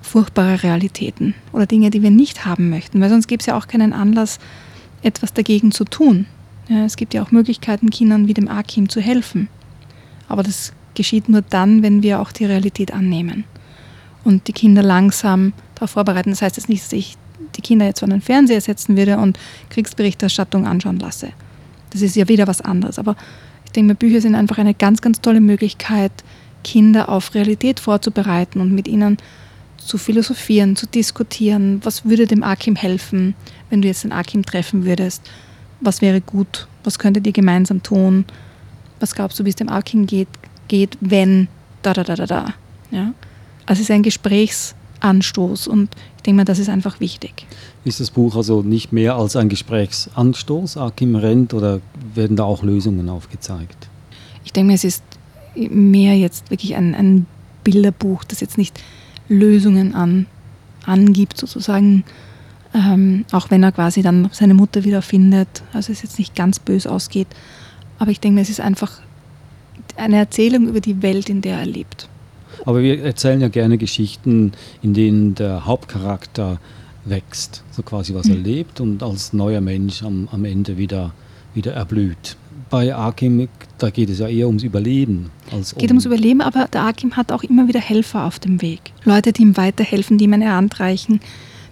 furchtbare 0.02 0.64
Realitäten 0.64 1.36
oder 1.52 1.66
Dinge, 1.66 1.90
die 1.90 2.02
wir 2.02 2.12
nicht 2.12 2.46
haben 2.46 2.70
möchten, 2.70 3.02
weil 3.02 3.10
sonst 3.10 3.28
gibt 3.28 3.42
es 3.42 3.48
ja 3.48 3.58
auch 3.58 3.68
keinen 3.68 3.92
Anlass, 3.92 4.40
etwas 5.02 5.34
dagegen 5.34 5.72
zu 5.72 5.84
tun. 5.84 6.26
Ja, 6.68 6.86
es 6.86 6.96
gibt 6.96 7.14
ja 7.14 7.22
auch 7.22 7.32
Möglichkeiten, 7.32 7.90
Kindern 7.90 8.28
wie 8.28 8.34
dem 8.34 8.48
Akim 8.48 8.90
zu 8.90 9.02
helfen. 9.02 9.50
Aber 10.28 10.42
das 10.42 10.74
geschieht 10.96 11.30
nur 11.30 11.42
dann, 11.42 11.84
wenn 11.84 12.04
wir 12.04 12.20
auch 12.20 12.32
die 12.32 12.46
Realität 12.46 12.94
annehmen 12.94 13.44
und 14.24 14.48
die 14.48 14.54
Kinder 14.54 14.84
langsam 14.84 15.54
darauf 15.76 15.92
vorbereiten. 15.92 16.32
Das 16.32 16.42
heißt 16.42 16.58
jetzt 16.58 16.70
nicht, 16.70 16.84
dass 16.84 16.94
ich 16.94 17.18
die 17.56 17.62
Kinder 17.62 17.86
jetzt 17.86 18.00
vor 18.00 18.10
den 18.10 18.22
Fernseher 18.22 18.62
setzen 18.62 18.98
würde 18.98 19.18
und 19.18 19.40
Kriegsberichterstattung 19.70 20.66
anschauen 20.66 21.00
lasse. 21.00 21.30
Das 21.92 22.02
ist 22.02 22.16
ja 22.16 22.28
wieder 22.28 22.48
was 22.48 22.62
anderes. 22.62 23.00
Aber 23.00 23.16
ich 23.66 23.72
denke 23.72 23.90
mir, 23.90 23.96
Bücher 23.96 24.22
sind 24.22 24.36
einfach 24.36 24.58
eine 24.58 24.74
ganz, 24.74 25.02
ganz 25.02 25.22
tolle 25.22 25.42
Möglichkeit, 25.42 26.12
Kinder 26.64 27.10
auf 27.10 27.36
Realität 27.36 27.80
vorzubereiten 27.80 28.60
und 28.60 28.74
mit 28.74 28.88
ihnen 28.88 29.18
zu 29.78 29.98
philosophieren, 29.98 30.76
zu 30.76 30.88
diskutieren. 30.88 31.80
Was 31.84 32.06
würde 32.06 32.26
dem 32.26 32.44
Akim 32.44 32.76
helfen, 32.76 33.36
wenn 33.70 33.82
du 33.82 33.88
jetzt 33.88 34.04
den 34.04 34.12
Akim 34.12 34.44
treffen 34.44 34.86
würdest? 34.86 35.30
Was 35.80 36.02
wäre 36.02 36.22
gut? 36.22 36.68
Was 36.84 36.98
könntet 36.98 37.28
ihr 37.28 37.34
gemeinsam 37.34 37.84
tun? 37.84 38.26
Was 39.00 39.14
glaubst 39.14 39.40
du, 39.40 39.46
wie 39.46 39.50
es 39.50 39.56
dem 39.56 39.70
Akim 39.70 40.08
geht, 40.08 40.30
geht 40.68 40.98
wenn 41.02 41.48
da, 41.82 41.94
da, 41.94 42.04
da, 42.04 42.16
da, 42.16 42.26
da? 42.26 42.54
Ja? 42.92 43.14
Also 43.66 43.82
es 43.82 43.90
ist 43.90 43.92
ein 43.92 44.04
Gesprächsanstoß 44.04 45.68
und 45.68 45.90
ich 46.18 46.24
denke 46.24 46.38
mal, 46.38 46.46
das 46.46 46.60
ist 46.60 46.70
einfach 46.70 47.00
wichtig. 47.00 47.46
Ist 47.84 48.00
das 48.00 48.12
Buch 48.12 48.36
also 48.36 48.62
nicht 48.62 48.92
mehr 48.92 49.16
als 49.16 49.36
ein 49.36 49.50
Gesprächsanstoß, 49.50 50.78
Akim 50.78 51.16
Rent, 51.16 51.54
oder 51.54 51.82
werden 52.14 52.36
da 52.36 52.44
auch 52.44 52.64
Lösungen 52.64 53.10
aufgezeigt? 53.10 53.88
Ich 54.44 54.54
denke 54.54 54.68
mal, 54.68 54.76
es 54.76 54.84
ist 54.84 55.04
mehr 55.56 56.18
jetzt 56.18 56.50
wirklich 56.50 56.76
ein, 56.76 56.96
ein 56.96 57.26
Bilderbuch, 57.64 58.24
das 58.24 58.40
jetzt 58.40 58.58
nicht 58.58 58.80
Lösungen 59.30 59.96
an, 59.96 60.26
angibt, 60.86 61.38
sozusagen, 61.38 62.04
ähm, 62.74 63.26
auch 63.32 63.50
wenn 63.50 63.64
er 63.64 63.72
quasi 63.72 64.02
dann 64.02 64.30
seine 64.32 64.54
Mutter 64.54 64.84
wieder 64.84 65.02
findet, 65.02 65.64
also 65.74 65.92
es 65.92 66.02
jetzt 66.02 66.20
nicht 66.20 66.36
ganz 66.36 66.60
bös 66.60 66.86
ausgeht. 66.88 67.28
Aber 67.98 68.12
ich 68.12 68.20
denke, 68.20 68.42
es 68.42 68.50
ist 68.50 68.60
einfach 68.60 69.02
eine 69.98 70.18
Erzählung 70.18 70.68
über 70.68 70.82
die 70.82 71.02
Welt, 71.02 71.30
in 71.30 71.42
der 71.42 71.60
er 71.60 71.66
lebt. 71.66 72.08
Aber 72.66 72.82
wir 72.82 73.02
erzählen 73.04 73.42
ja 73.42 73.50
gerne 73.50 73.78
Geschichten, 73.78 74.54
in 74.82 74.94
denen 74.94 75.36
der 75.36 75.66
Hauptcharakter 75.66 76.60
wächst, 77.06 77.64
so 77.72 77.84
quasi 77.84 78.14
was 78.14 78.28
mhm. 78.28 78.34
er 78.34 78.38
lebt 78.40 78.80
und 78.80 79.04
als 79.04 79.34
neuer 79.34 79.62
Mensch 79.62 80.04
am, 80.04 80.28
am 80.32 80.46
Ende 80.46 80.78
wieder, 80.78 81.14
wieder 81.54 81.74
erblüht. 81.74 82.38
Bei 82.70 82.96
Akim, 82.96 83.48
da 83.78 83.92
geht 83.92 84.10
es 84.10 84.20
ja 84.20 84.28
eher 84.28 84.48
ums 84.48 84.64
Überleben. 84.64 85.30
Als 85.52 85.74
um 85.74 85.80
geht 85.80 85.92
ums 85.92 86.06
Überleben, 86.06 86.42
aber 86.42 86.68
der 86.68 86.82
Akim 86.84 87.16
hat 87.16 87.32
auch 87.32 87.44
immer 87.44 87.68
wieder 87.68 87.80
Helfer 87.80 88.26
auf 88.26 88.40
dem 88.40 88.62
Weg. 88.62 88.92
Leute, 89.04 89.32
die 89.34 89.44
ihm 89.44 89.56
weiterhelfen, 89.56 90.18
die 90.18 90.26
ihm 90.26 90.34
eine 90.34 90.52
Hand 90.52 90.80
reichen, 90.80 91.20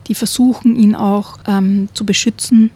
die 0.08 0.16
versuchen, 0.16 0.76
ihn 0.76 0.94
auch 0.96 1.40
ähm, 1.48 1.90
zu 1.94 2.06
beschützen 2.06 2.70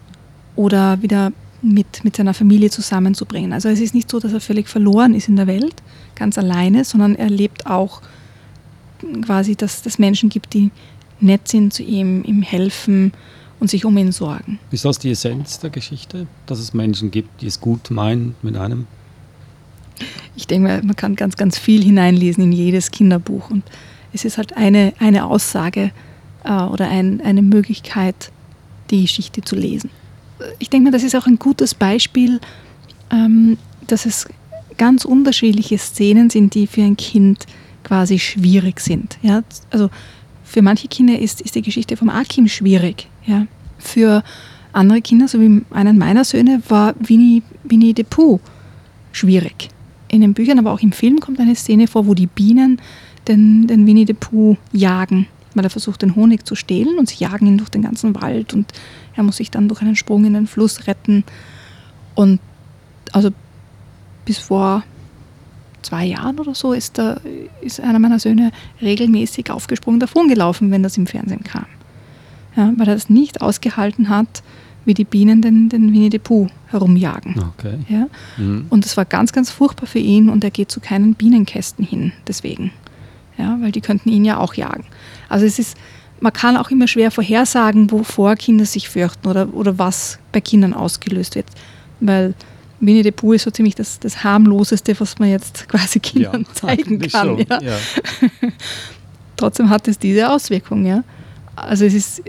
oder 0.56 1.02
wieder 1.02 1.32
mit, 1.62 2.04
mit 2.04 2.16
seiner 2.16 2.34
Familie 2.34 2.70
zusammenzubringen. 2.70 3.54
Also 3.54 3.70
es 3.70 3.80
ist 3.80 3.96
nicht 3.96 4.10
so, 4.10 4.20
dass 4.20 4.34
er 4.34 4.42
völlig 4.42 4.68
verloren 4.68 5.14
ist 5.14 5.28
in 5.28 5.36
der 5.36 5.48
Welt, 5.48 5.76
ganz 6.16 6.38
alleine, 6.38 6.84
sondern 6.84 7.16
er 7.16 7.30
lebt 7.30 7.66
auch 7.66 8.02
quasi, 9.24 9.56
dass 9.56 9.86
es 9.86 10.00
Menschen 10.00 10.30
gibt, 10.30 10.54
die 10.54 10.72
nett 11.20 11.48
sind 11.48 11.74
zu 11.74 11.84
ihm, 11.84 12.24
ihm 12.24 12.42
helfen 12.42 13.12
und 13.60 13.70
sich 13.70 13.86
um 13.86 13.98
ihn 13.98 14.12
sorgen. 14.12 14.60
Ist 14.72 14.86
das 14.86 15.00
die 15.00 15.12
Essenz 15.12 15.60
der 15.60 15.70
Geschichte, 15.70 16.28
dass 16.46 16.60
es 16.60 16.74
Menschen 16.74 17.10
gibt, 17.10 17.42
die 17.42 17.48
es 17.48 17.60
gut 17.60 17.90
meinen 17.90 18.36
mit 18.42 18.56
einem? 18.56 18.86
Ich 20.36 20.46
denke, 20.46 20.82
man 20.84 20.96
kann 20.96 21.16
ganz, 21.16 21.38
ganz 21.38 21.58
viel 21.58 21.84
hineinlesen 21.84 22.44
in 22.44 22.52
jedes 22.52 22.92
Kinderbuch 22.92 23.50
und 23.50 23.64
es 24.14 24.26
ist 24.26 24.38
halt 24.38 24.56
eine, 24.56 24.94
eine 25.00 25.26
Aussage 25.26 25.92
äh, 26.44 26.52
oder 26.52 26.88
ein, 26.88 27.20
eine 27.22 27.42
Möglichkeit, 27.42 28.32
die 28.92 29.02
Geschichte 29.02 29.42
zu 29.42 29.56
lesen 29.56 29.90
ich 30.60 30.70
denke 30.70 30.86
mir, 30.86 30.92
das 30.92 31.04
ist 31.04 31.16
auch 31.16 31.28
ein 31.28 31.40
gutes 31.40 31.74
Beispiel, 31.74 32.40
ähm, 33.12 33.58
dass 33.88 34.06
es 34.06 34.28
ganz 34.78 35.06
unterschiedliche 35.06 35.78
Szenen 35.78 36.30
sind, 36.30 36.54
die 36.54 36.68
für 36.68 36.84
ein 36.84 36.98
Kind 36.98 37.46
quasi 37.84 38.20
schwierig 38.20 38.80
sind. 38.80 39.18
Ja? 39.22 39.44
Also 39.72 39.90
für 40.44 40.62
manche 40.62 40.88
Kinder 40.88 41.18
ist, 41.18 41.42
ist 41.42 41.56
die 41.56 41.62
Geschichte 41.62 41.98
vom 41.98 42.10
Akim 42.10 42.48
schwierig. 42.48 43.08
Ja? 43.26 43.48
Für 43.78 44.24
andere 44.74 45.02
Kinder, 45.02 45.28
so 45.28 45.40
wie 45.42 45.62
einen 45.72 45.98
meiner 45.98 46.24
Söhne, 46.24 46.62
war 46.70 46.94
Winnie, 47.00 47.44
Winnie 47.64 47.94
the 47.96 48.04
Pooh 48.04 48.40
schwierig. 49.12 49.70
In 50.10 50.22
den 50.22 50.34
Büchern, 50.34 50.60
aber 50.60 50.72
auch 50.72 50.82
im 50.82 50.92
Film 50.92 51.20
kommt 51.20 51.40
eine 51.40 51.56
Szene 51.56 51.88
vor, 51.88 52.06
wo 52.06 52.14
die 52.14 52.28
Bienen 52.28 52.80
den, 53.28 53.68
den 53.68 53.86
Winnie 53.86 54.06
the 54.06 54.14
Pooh 54.14 54.58
jagen, 54.72 55.28
weil 55.58 55.66
er 55.66 55.70
versucht, 55.70 56.02
den 56.02 56.16
Honig 56.16 56.46
zu 56.46 56.56
stehlen 56.56 56.98
und 56.98 57.10
sie 57.10 57.18
jagen 57.18 57.48
ihn 57.48 57.58
durch 57.58 57.70
den 57.70 57.82
ganzen 57.82 58.16
Wald 58.16 58.54
und 58.54 58.72
er 59.16 59.24
muss 59.24 59.38
sich 59.38 59.52
dann 59.52 59.68
durch 59.68 59.82
einen 59.82 59.96
Sprung 59.96 60.26
in 60.26 60.34
den 60.34 60.48
Fluss 60.48 60.88
retten. 60.88 61.24
Und 62.16 62.40
also 63.12 63.32
bis 64.26 64.38
vor 64.38 64.84
zwei 65.82 66.06
Jahren 66.06 66.40
oder 66.40 66.54
so 66.54 66.74
ist, 66.74 66.98
der, 66.98 67.22
ist 67.62 67.80
einer 67.80 68.00
meiner 68.00 68.20
Söhne 68.20 68.52
regelmäßig 68.82 69.52
aufgesprungen 69.52 70.00
davon 70.00 70.28
gelaufen, 70.28 70.72
wenn 70.72 70.84
das 70.84 70.98
im 70.98 71.08
Fernsehen 71.08 71.44
kam. 71.44 71.66
Ja, 72.56 72.74
weil 72.76 72.88
er 72.88 72.96
das 72.96 73.10
nicht 73.10 73.42
ausgehalten 73.42 74.10
hat, 74.10 74.44
wie 74.86 74.94
die 74.94 75.04
Bienen 75.04 75.42
den, 75.42 75.70
den 75.70 75.94
Winnie 75.94 76.10
the 76.12 76.20
Pooh 76.20 76.48
herumjagen. 76.68 77.36
Okay. 77.56 77.78
Ja? 77.88 78.08
Mhm. 78.38 78.66
Und 78.70 78.86
das 78.86 78.98
war 78.98 79.06
ganz, 79.06 79.32
ganz 79.34 79.52
furchtbar 79.52 79.86
für 79.86 80.00
ihn 80.00 80.30
und 80.30 80.44
er 80.44 80.52
geht 80.52 80.72
zu 80.72 80.80
keinen 80.80 81.14
Bienenkästen 81.14 81.86
hin 81.86 82.14
deswegen. 82.28 82.72
Ja, 83.38 83.58
weil 83.62 83.72
die 83.72 83.82
könnten 83.82 84.10
ihn 84.10 84.26
ja 84.26 84.38
auch 84.38 84.54
jagen. 84.54 84.86
Also 85.30 85.46
es 85.46 85.60
ist, 85.60 85.78
man 86.20 86.34
kann 86.34 86.58
auch 86.58 86.72
immer 86.72 86.88
schwer 86.88 87.12
vorhersagen, 87.12 87.92
wovor 87.92 88.36
Kinder 88.36 88.66
sich 88.66 88.90
fürchten 88.90 89.28
oder, 89.28 89.54
oder 89.54 89.78
was 89.78 90.20
bei 90.32 90.42
Kindern 90.42 90.74
ausgelöst 90.74 91.36
wird. 91.36 91.46
Weil 92.00 92.34
Winnie 92.80 93.04
the 93.04 93.12
Pooh 93.12 93.34
ist 93.34 93.44
so 93.44 93.52
ziemlich 93.52 93.76
das, 93.76 94.00
das 94.00 94.24
harmloseste, 94.24 95.00
was 95.00 95.20
man 95.20 95.30
jetzt 95.30 95.68
quasi 95.70 96.00
Kindern 96.00 96.46
ja, 96.48 96.54
zeigen 96.54 97.00
kann. 97.00 97.38
Ja. 97.40 97.62
Ja. 97.62 97.78
Trotzdem 99.36 99.70
hat 99.70 99.88
es 99.88 100.00
diese 100.00 100.30
Auswirkung. 100.30 100.86
Ja. 100.86 101.04
Also 101.56 101.86
es 101.86 101.94
ist, 101.94 102.24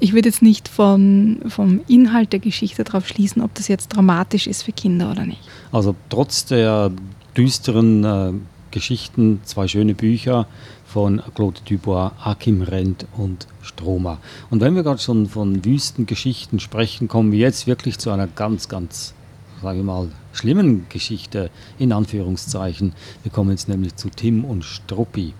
ich 0.00 0.12
würde 0.12 0.28
jetzt 0.28 0.42
nicht 0.42 0.68
von, 0.68 1.40
vom 1.48 1.80
Inhalt 1.88 2.32
der 2.32 2.40
Geschichte 2.40 2.84
darauf 2.84 3.08
schließen, 3.08 3.42
ob 3.42 3.54
das 3.54 3.68
jetzt 3.68 3.88
dramatisch 3.88 4.46
ist 4.46 4.62
für 4.62 4.72
Kinder 4.72 5.10
oder 5.10 5.26
nicht. 5.26 5.40
Also 5.72 5.94
trotz 6.08 6.44
der 6.44 6.92
düsteren 7.36 8.04
äh, 8.04 8.32
Geschichten, 8.70 9.40
zwei 9.44 9.68
schöne 9.68 9.94
Bücher, 9.94 10.46
von 10.84 11.22
Claude 11.34 11.60
Dubois, 11.68 12.12
Akim 12.22 12.62
Rent 12.62 13.06
und 13.16 13.46
Stromer. 13.62 14.18
Und 14.50 14.60
wenn 14.60 14.74
wir 14.74 14.82
gerade 14.82 15.00
schon 15.00 15.26
von 15.26 15.64
Wüstengeschichten 15.64 16.60
sprechen, 16.60 17.08
kommen 17.08 17.30
wir 17.30 17.38
jetzt 17.38 17.66
wirklich 17.66 17.98
zu 17.98 18.10
einer 18.10 18.26
ganz, 18.26 18.68
ganz, 18.68 19.14
sage 19.62 19.78
ich 19.80 19.84
mal, 19.84 20.08
schlimmen 20.32 20.86
Geschichte, 20.88 21.50
in 21.78 21.92
Anführungszeichen. 21.92 22.94
Wir 23.22 23.32
kommen 23.32 23.50
jetzt 23.50 23.68
nämlich 23.68 23.96
zu 23.96 24.08
Tim 24.08 24.44
und 24.44 24.64
Struppi. 24.64 25.34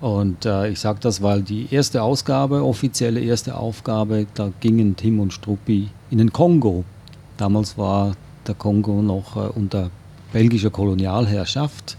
Und 0.00 0.44
äh, 0.44 0.68
ich 0.68 0.80
sage 0.80 0.98
das, 1.00 1.22
weil 1.22 1.40
die 1.40 1.68
erste 1.70 2.02
Ausgabe, 2.02 2.62
offizielle 2.62 3.20
erste 3.20 3.56
Aufgabe, 3.56 4.26
da 4.34 4.52
gingen 4.60 4.96
Tim 4.96 5.20
und 5.20 5.32
Struppi 5.32 5.88
in 6.10 6.18
den 6.18 6.32
Kongo. 6.32 6.84
Damals 7.38 7.78
war 7.78 8.14
der 8.46 8.54
Kongo 8.54 9.00
noch 9.00 9.36
äh, 9.36 9.48
unter 9.54 9.90
belgischer 10.34 10.68
Kolonialherrschaft. 10.68 11.96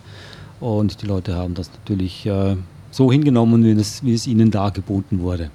Und 0.60 1.02
die 1.02 1.06
Leute 1.06 1.36
haben 1.36 1.54
das 1.54 1.70
natürlich 1.72 2.26
äh, 2.26 2.56
so 2.92 3.12
hingenommen, 3.12 3.64
wie 3.64 3.72
es, 3.72 4.04
wie 4.04 4.14
es 4.14 4.26
ihnen 4.28 4.52
dargeboten 4.52 5.20
wurde. 5.20 5.52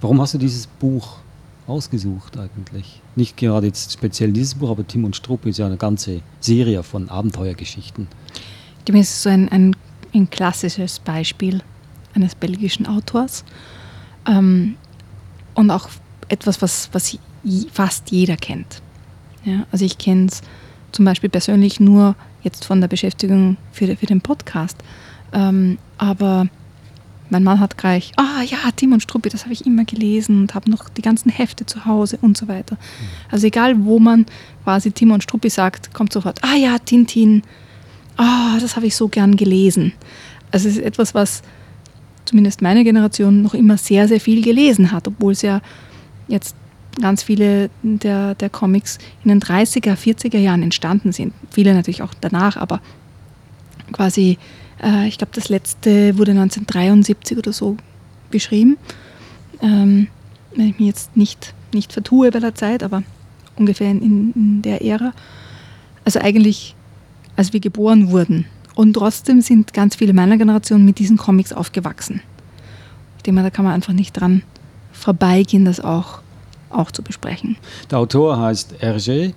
Warum 0.00 0.20
hast 0.20 0.34
du 0.34 0.38
dieses 0.38 0.66
Buch 0.66 1.18
ausgesucht 1.66 2.38
eigentlich? 2.38 3.02
Nicht 3.14 3.36
gerade 3.36 3.66
jetzt 3.66 3.92
speziell 3.92 4.32
dieses 4.32 4.54
Buch, 4.54 4.70
aber 4.70 4.86
Tim 4.86 5.04
und 5.04 5.14
Strupp 5.14 5.44
ist 5.46 5.58
ja 5.58 5.66
eine 5.66 5.76
ganze 5.76 6.22
Serie 6.40 6.82
von 6.82 7.08
Abenteuergeschichten. 7.08 8.08
Dem 8.86 8.96
ist 8.96 9.22
so 9.22 9.28
ein, 9.28 9.48
ein, 9.50 9.76
ein 10.14 10.30
klassisches 10.30 10.98
Beispiel 10.98 11.62
eines 12.14 12.34
belgischen 12.34 12.86
Autors 12.86 13.44
ähm, 14.26 14.76
und 15.54 15.70
auch 15.70 15.88
etwas, 16.28 16.62
was, 16.62 16.88
was 16.92 17.18
fast 17.72 18.10
jeder 18.10 18.36
kennt. 18.36 18.80
Ja, 19.44 19.66
also 19.70 19.84
ich 19.84 19.98
kenne 19.98 20.26
es 20.26 20.42
zum 20.92 21.04
Beispiel 21.04 21.30
persönlich 21.30 21.80
nur 21.80 22.16
jetzt 22.42 22.64
von 22.64 22.80
der 22.80 22.88
Beschäftigung 22.88 23.56
für, 23.72 23.96
für 23.96 24.06
den 24.06 24.20
Podcast. 24.20 24.76
Ähm, 25.32 25.78
aber 25.98 26.46
mein 27.30 27.44
Mann 27.44 27.60
hat 27.60 27.76
gleich, 27.76 28.12
ah 28.16 28.42
ja, 28.42 28.58
Tim 28.74 28.92
und 28.92 29.02
Struppi, 29.02 29.28
das 29.28 29.44
habe 29.44 29.52
ich 29.52 29.66
immer 29.66 29.84
gelesen 29.84 30.42
und 30.42 30.54
habe 30.54 30.70
noch 30.70 30.88
die 30.88 31.02
ganzen 31.02 31.30
Hefte 31.30 31.66
zu 31.66 31.84
Hause 31.84 32.18
und 32.22 32.36
so 32.36 32.48
weiter. 32.48 32.76
Mhm. 32.76 33.06
Also 33.30 33.46
egal, 33.46 33.84
wo 33.84 33.98
man 33.98 34.26
quasi 34.64 34.92
Tim 34.92 35.10
und 35.10 35.22
Struppi 35.22 35.50
sagt, 35.50 35.92
kommt 35.92 36.12
sofort, 36.12 36.42
ah 36.42 36.56
ja, 36.56 36.78
Tintin, 36.78 37.42
ah, 38.16 38.58
das 38.60 38.76
habe 38.76 38.86
ich 38.86 38.96
so 38.96 39.08
gern 39.08 39.36
gelesen. 39.36 39.92
Also 40.50 40.68
es 40.68 40.76
ist 40.76 40.84
etwas, 40.84 41.14
was 41.14 41.42
zumindest 42.24 42.62
meine 42.62 42.84
Generation 42.84 43.42
noch 43.42 43.54
immer 43.54 43.76
sehr, 43.76 44.08
sehr 44.08 44.20
viel 44.20 44.42
gelesen 44.42 44.92
hat, 44.92 45.08
obwohl 45.08 45.32
es 45.32 45.42
ja 45.42 45.60
jetzt 46.28 46.54
ganz 47.00 47.22
viele 47.22 47.70
der, 47.82 48.34
der 48.34 48.50
Comics 48.50 48.98
in 49.24 49.28
den 49.28 49.40
30er, 49.40 49.96
40er 49.96 50.38
Jahren 50.38 50.62
entstanden 50.62 51.12
sind. 51.12 51.32
Viele 51.50 51.74
natürlich 51.74 52.02
auch 52.02 52.14
danach, 52.20 52.56
aber 52.56 52.80
quasi, 53.92 54.38
äh, 54.82 55.08
ich 55.08 55.18
glaube, 55.18 55.32
das 55.34 55.48
letzte 55.48 56.18
wurde 56.18 56.32
1973 56.32 57.38
oder 57.38 57.52
so 57.52 57.76
beschrieben. 58.30 58.76
Ähm, 59.62 60.08
wenn 60.54 60.68
ich 60.68 60.78
mich 60.78 60.88
jetzt 60.88 61.16
nicht, 61.16 61.54
nicht 61.72 61.92
vertue 61.92 62.30
bei 62.30 62.40
der 62.40 62.54
Zeit, 62.54 62.82
aber 62.82 63.02
ungefähr 63.56 63.90
in, 63.90 64.32
in 64.34 64.62
der 64.62 64.84
Ära. 64.84 65.12
Also 66.04 66.20
eigentlich, 66.20 66.74
als 67.36 67.52
wir 67.52 67.60
geboren 67.60 68.10
wurden. 68.10 68.46
Und 68.74 68.94
trotzdem 68.94 69.40
sind 69.40 69.74
ganz 69.74 69.96
viele 69.96 70.12
meiner 70.12 70.36
Generation 70.36 70.84
mit 70.84 70.98
diesen 70.98 71.16
Comics 71.16 71.52
aufgewachsen. 71.52 72.22
Ich 73.16 73.24
denke 73.24 73.40
mal, 73.40 73.42
da 73.42 73.50
kann 73.50 73.64
man 73.64 73.74
einfach 73.74 73.92
nicht 73.92 74.12
dran 74.12 74.42
vorbeigehen, 74.92 75.64
das 75.64 75.80
auch 75.80 76.20
auch 76.70 76.90
zu 76.90 77.02
besprechen. 77.02 77.56
Der 77.90 77.98
Autor 77.98 78.38
heißt 78.38 78.74
Hergé 78.80 79.34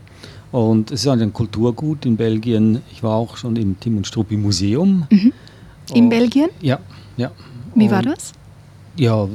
und 0.52 0.92
es 0.92 1.02
ist 1.02 1.08
ein 1.08 1.34
Kulturgut 1.34 2.06
in 2.06 2.18
Belgien. 2.18 2.82
Ich 2.92 3.04
war 3.04 3.16
auch 3.16 3.38
schon 3.38 3.56
im 3.56 3.80
Tim 3.80 3.98
und 3.98 4.08
Struppi 4.08 4.38
Museum. 4.38 5.08
Mhm. 5.10 5.34
In 5.94 6.10
Belgien? 6.10 6.50
Ja, 6.62 6.80
ja. 7.18 7.32
Wie 7.76 7.90
war 7.90 8.02
das? 8.02 8.34
Ja, 8.98 9.28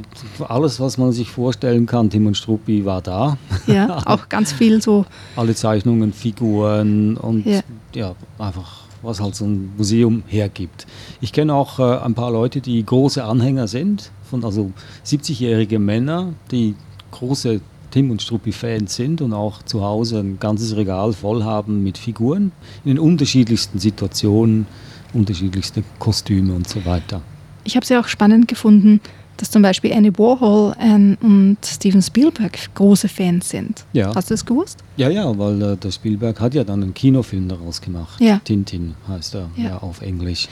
alles, 0.47 0.79
was 0.79 0.97
man 0.99 1.11
sich 1.11 1.29
vorstellen 1.29 1.87
kann, 1.87 2.09
Tim 2.11 2.27
und 2.27 2.37
Struppi 2.37 2.85
war 2.85 3.01
da. 3.01 3.37
Ja, 3.65 4.01
auch 4.05 4.29
ganz 4.29 4.51
viel 4.51 4.81
so. 4.81 5.05
Alle 5.35 5.55
Zeichnungen, 5.55 6.13
Figuren 6.13 7.17
und 7.17 7.45
Ja. 7.45 7.61
ja, 7.95 8.15
einfach 8.37 8.87
was 9.01 9.19
halt 9.19 9.35
so 9.35 9.45
ein 9.45 9.71
Museum 9.77 10.23
hergibt. 10.27 10.85
Ich 11.21 11.31
kenne 11.31 11.53
auch 11.53 11.79
äh, 11.79 11.97
ein 11.99 12.13
paar 12.13 12.31
Leute, 12.31 12.61
die 12.61 12.83
große 12.83 13.23
Anhänger 13.23 13.67
sind, 13.67 14.11
von 14.29 14.43
also 14.43 14.71
70-jährige 15.05 15.79
Männer, 15.79 16.33
die 16.51 16.75
große 17.11 17.61
Tim 17.97 18.11
und 18.11 18.21
Struppi-Fans 18.21 18.95
sind 18.95 19.21
und 19.21 19.33
auch 19.33 19.63
zu 19.63 19.83
Hause 19.83 20.19
ein 20.19 20.37
ganzes 20.39 20.75
Regal 20.75 21.13
voll 21.13 21.43
haben 21.43 21.81
mit 21.81 21.97
Figuren 21.97 22.51
in 22.85 22.91
den 22.91 22.99
unterschiedlichsten 22.99 23.79
Situationen, 23.79 24.67
unterschiedlichste 25.13 25.83
Kostüme 25.97 26.53
und 26.53 26.69
so 26.69 26.85
weiter. 26.85 27.21
Ich 27.63 27.75
habe 27.75 27.83
es 27.83 27.89
ja 27.89 27.99
auch 27.99 28.07
spannend 28.07 28.47
gefunden, 28.47 29.01
dass 29.37 29.49
zum 29.49 29.63
Beispiel 29.63 29.89
Andy 29.89 30.15
Warhol 30.15 30.75
ähm, 30.79 31.17
und 31.21 31.57
Steven 31.65 32.03
Spielberg 32.03 32.71
große 32.75 33.09
Fans 33.09 33.49
sind. 33.49 33.83
Ja. 33.93 34.13
Hast 34.13 34.29
du 34.29 34.35
das 34.35 34.45
gewusst? 34.45 34.83
Ja, 34.97 35.09
ja, 35.09 35.35
weil 35.35 35.59
äh, 35.59 35.75
der 35.75 35.89
Spielberg 35.89 36.39
hat 36.39 36.53
ja 36.53 36.63
dann 36.63 36.83
einen 36.83 36.93
Kinofilm 36.93 37.47
daraus 37.47 37.81
gemacht. 37.81 38.21
Ja. 38.21 38.39
Tintin 38.43 38.93
heißt 39.07 39.33
er 39.33 39.49
Ja. 39.55 39.63
ja. 39.63 39.77
auf 39.79 40.03
Englisch. 40.03 40.47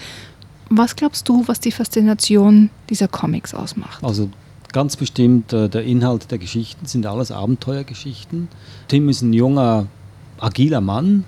Was 0.72 0.96
glaubst 0.96 1.30
du, 1.30 1.44
was 1.46 1.60
die 1.60 1.72
Faszination 1.72 2.72
dieser 2.90 3.08
Comics 3.08 3.54
ausmacht? 3.54 4.04
Also 4.04 4.30
ganz 4.75 4.98
bestimmt 4.98 5.53
äh, 5.53 5.70
der 5.70 5.86
Inhalt 5.86 6.32
der 6.32 6.38
Geschichten 6.38 6.86
sind 6.86 7.05
alles 7.05 7.32
Abenteuergeschichten. 7.32 8.50
Tim 8.89 9.08
ist 9.08 9.22
ein 9.22 9.32
junger, 9.32 9.88
agiler 10.38 10.82
Mann 10.82 11.24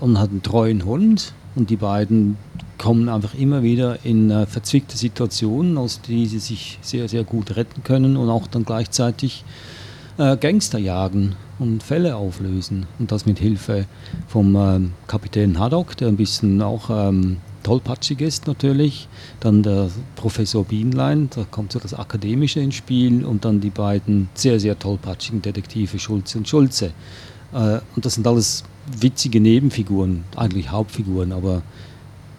und 0.00 0.18
hat 0.18 0.28
einen 0.28 0.42
treuen 0.42 0.84
Hund. 0.84 1.32
Und 1.54 1.70
die 1.70 1.76
beiden 1.76 2.36
kommen 2.76 3.08
einfach 3.08 3.32
immer 3.32 3.62
wieder 3.62 4.04
in 4.04 4.30
äh, 4.30 4.44
verzwickte 4.44 4.98
Situationen, 4.98 5.78
aus 5.78 6.02
die 6.02 6.26
sie 6.26 6.40
sich 6.40 6.78
sehr, 6.82 7.08
sehr 7.08 7.24
gut 7.24 7.56
retten 7.56 7.84
können 7.84 8.18
und 8.18 8.28
auch 8.28 8.46
dann 8.46 8.66
gleichzeitig 8.66 9.44
äh, 10.18 10.36
Gangster 10.36 10.78
jagen 10.78 11.36
und 11.58 11.82
Fälle 11.82 12.16
auflösen. 12.16 12.84
Und 12.98 13.12
das 13.12 13.24
mit 13.24 13.38
Hilfe 13.38 13.86
vom 14.28 14.54
ähm, 14.56 14.92
Kapitän 15.06 15.58
Haddock, 15.58 15.96
der 15.96 16.08
ein 16.08 16.18
bisschen 16.18 16.60
auch 16.60 16.90
ähm, 16.90 17.38
tollpatschig 17.62 18.20
ist 18.20 18.46
natürlich. 18.46 19.08
Dann 19.40 19.62
der 19.62 19.90
Professor 20.16 20.64
Bienlein, 20.64 21.28
da 21.34 21.44
kommt 21.50 21.72
so 21.72 21.78
das 21.78 21.94
Akademische 21.94 22.60
ins 22.60 22.74
Spiel 22.74 23.24
und 23.24 23.44
dann 23.44 23.60
die 23.60 23.70
beiden 23.70 24.28
sehr, 24.34 24.60
sehr 24.60 24.78
tollpatschigen 24.78 25.42
Detektive 25.42 25.98
Schulze 25.98 26.38
und 26.38 26.48
Schulze. 26.48 26.92
Äh, 27.52 27.80
und 27.94 28.04
das 28.04 28.14
sind 28.14 28.26
alles 28.26 28.64
witzige 29.00 29.40
Nebenfiguren, 29.40 30.24
eigentlich 30.36 30.70
Hauptfiguren, 30.70 31.32
aber 31.32 31.62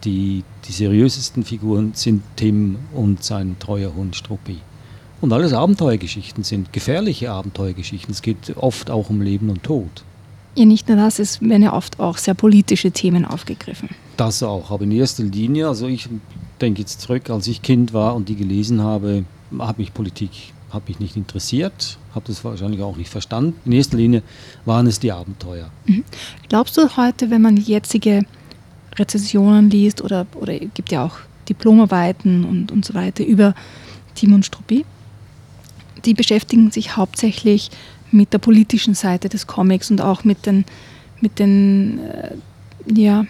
die, 0.04 0.44
die 0.66 0.72
seriösesten 0.72 1.44
Figuren 1.44 1.92
sind 1.94 2.22
Tim 2.36 2.76
und 2.92 3.24
sein 3.24 3.56
treuer 3.58 3.94
Hund 3.94 4.16
Struppi. 4.16 4.58
Und 5.20 5.32
alles 5.32 5.54
Abenteuergeschichten 5.54 6.44
sind 6.44 6.72
gefährliche 6.72 7.30
Abenteuergeschichten. 7.30 8.12
Es 8.12 8.20
geht 8.20 8.56
oft 8.56 8.90
auch 8.90 9.08
um 9.08 9.22
Leben 9.22 9.48
und 9.48 9.62
Tod. 9.62 10.04
Ja, 10.56 10.64
nicht 10.64 10.88
nur 10.88 10.96
das, 10.96 11.18
es 11.18 11.40
werden 11.40 11.62
ja 11.62 11.72
oft 11.72 11.98
auch 11.98 12.16
sehr 12.18 12.34
politische 12.34 12.92
Themen 12.92 13.24
aufgegriffen. 13.24 13.88
Das 14.16 14.42
auch, 14.42 14.70
aber 14.70 14.84
in 14.84 14.92
erster 14.92 15.24
Linie, 15.24 15.68
also 15.68 15.88
ich 15.88 16.08
denke 16.60 16.80
jetzt 16.80 17.00
zurück, 17.00 17.30
als 17.30 17.48
ich 17.48 17.62
Kind 17.62 17.92
war 17.92 18.14
und 18.14 18.28
die 18.28 18.36
gelesen 18.36 18.80
habe, 18.80 19.24
habe 19.58 19.82
mich 19.82 19.92
Politik 19.92 20.30
habe 20.74 20.86
mich 20.88 20.98
nicht 20.98 21.16
interessiert, 21.16 21.98
habe 22.14 22.26
das 22.26 22.44
wahrscheinlich 22.44 22.82
auch 22.82 22.96
nicht 22.96 23.08
verstanden. 23.08 23.54
In 23.64 23.72
erster 23.72 23.96
Linie 23.96 24.22
waren 24.64 24.86
es 24.86 24.98
die 24.98 25.12
Abenteuer. 25.12 25.70
Glaubst 26.48 26.76
du 26.76 26.96
heute, 26.96 27.30
wenn 27.30 27.40
man 27.40 27.56
jetzige 27.56 28.26
Rezensionen 28.96 29.70
liest 29.70 30.02
oder, 30.02 30.26
oder 30.34 30.58
gibt 30.58 30.92
ja 30.92 31.06
auch 31.06 31.16
Diplomarbeiten 31.48 32.44
und, 32.44 32.72
und 32.72 32.84
so 32.84 32.94
weiter 32.94 33.24
über 33.24 33.54
Tim 34.14 34.34
und 34.34 34.44
Struppi, 34.44 34.84
die 36.04 36.14
beschäftigen 36.14 36.70
sich 36.70 36.96
hauptsächlich 36.96 37.70
mit 38.14 38.32
der 38.32 38.38
politischen 38.38 38.94
Seite 38.94 39.28
des 39.28 39.46
Comics 39.46 39.90
und 39.90 40.00
auch 40.00 40.24
mit 40.24 40.46
den, 40.46 40.64
mit 41.20 41.38
den 41.38 41.98
äh, 41.98 42.30
ja, 42.94 43.26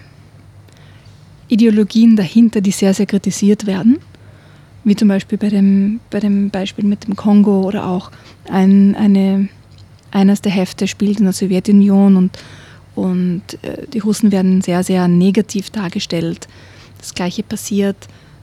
Ideologien 1.48 2.16
dahinter, 2.16 2.60
die 2.60 2.70
sehr, 2.70 2.94
sehr 2.94 3.06
kritisiert 3.06 3.66
werden. 3.66 3.98
Wie 4.84 4.94
zum 4.94 5.08
Beispiel 5.08 5.38
bei 5.38 5.48
dem, 5.48 6.00
bei 6.10 6.20
dem 6.20 6.50
Beispiel 6.50 6.84
mit 6.84 7.06
dem 7.06 7.16
Kongo 7.16 7.62
oder 7.62 7.86
auch 7.86 8.10
ein, 8.50 8.94
eine, 8.94 9.48
eines 10.10 10.42
der 10.42 10.52
Hefte 10.52 10.86
spielt 10.86 11.18
in 11.18 11.24
der 11.24 11.32
Sowjetunion 11.32 12.16
und, 12.16 12.38
und 12.94 13.42
äh, 13.62 13.86
die 13.92 14.00
Russen 14.00 14.30
werden 14.30 14.60
sehr, 14.60 14.82
sehr 14.82 15.08
negativ 15.08 15.70
dargestellt. 15.70 16.48
Das 16.98 17.14
gleiche 17.14 17.42
passiert 17.42 17.96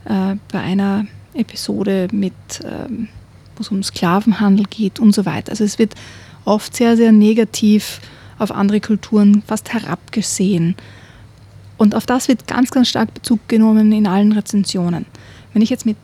äh, 0.04 0.34
bei 0.50 0.60
einer 0.60 1.06
Episode 1.34 2.08
mit, 2.12 2.34
ähm, 2.64 3.08
wo 3.56 3.60
es 3.60 3.68
um 3.68 3.82
Sklavenhandel 3.82 4.66
geht 4.68 4.98
und 4.98 5.14
so 5.14 5.24
weiter. 5.24 5.52
Also 5.52 5.64
es 5.64 5.78
wird 5.78 5.94
oft 6.44 6.74
sehr, 6.76 6.96
sehr 6.96 7.12
negativ 7.12 8.00
auf 8.38 8.50
andere 8.52 8.80
Kulturen 8.80 9.42
fast 9.46 9.72
herabgesehen. 9.72 10.74
Und 11.78 11.94
auf 11.94 12.06
das 12.06 12.28
wird 12.28 12.46
ganz, 12.46 12.70
ganz 12.70 12.88
stark 12.88 13.12
Bezug 13.14 13.48
genommen 13.48 13.92
in 13.92 14.06
allen 14.06 14.32
Rezensionen. 14.32 15.06
Wenn 15.52 15.62
ich 15.62 15.70
jetzt 15.70 15.86
mit 15.86 15.96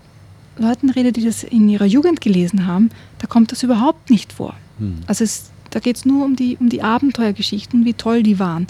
Leuten 0.58 0.90
rede, 0.90 1.12
die 1.12 1.24
das 1.24 1.44
in 1.44 1.68
ihrer 1.68 1.84
Jugend 1.86 2.20
gelesen 2.20 2.66
haben, 2.66 2.90
da 3.18 3.26
kommt 3.26 3.52
das 3.52 3.62
überhaupt 3.62 4.10
nicht 4.10 4.32
vor. 4.32 4.54
Hm. 4.78 4.96
Also 5.06 5.24
es, 5.24 5.50
da 5.70 5.78
geht 5.78 5.96
es 5.96 6.04
nur 6.04 6.24
um 6.24 6.34
die, 6.36 6.56
um 6.58 6.68
die 6.68 6.82
Abenteuergeschichten, 6.82 7.84
wie 7.84 7.94
toll 7.94 8.22
die 8.22 8.38
waren. 8.38 8.66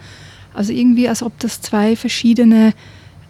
Also 0.55 0.73
irgendwie, 0.73 1.09
als 1.09 1.23
ob 1.23 1.39
das 1.39 1.61
zwei 1.63 1.97
verschiedene 1.97 2.75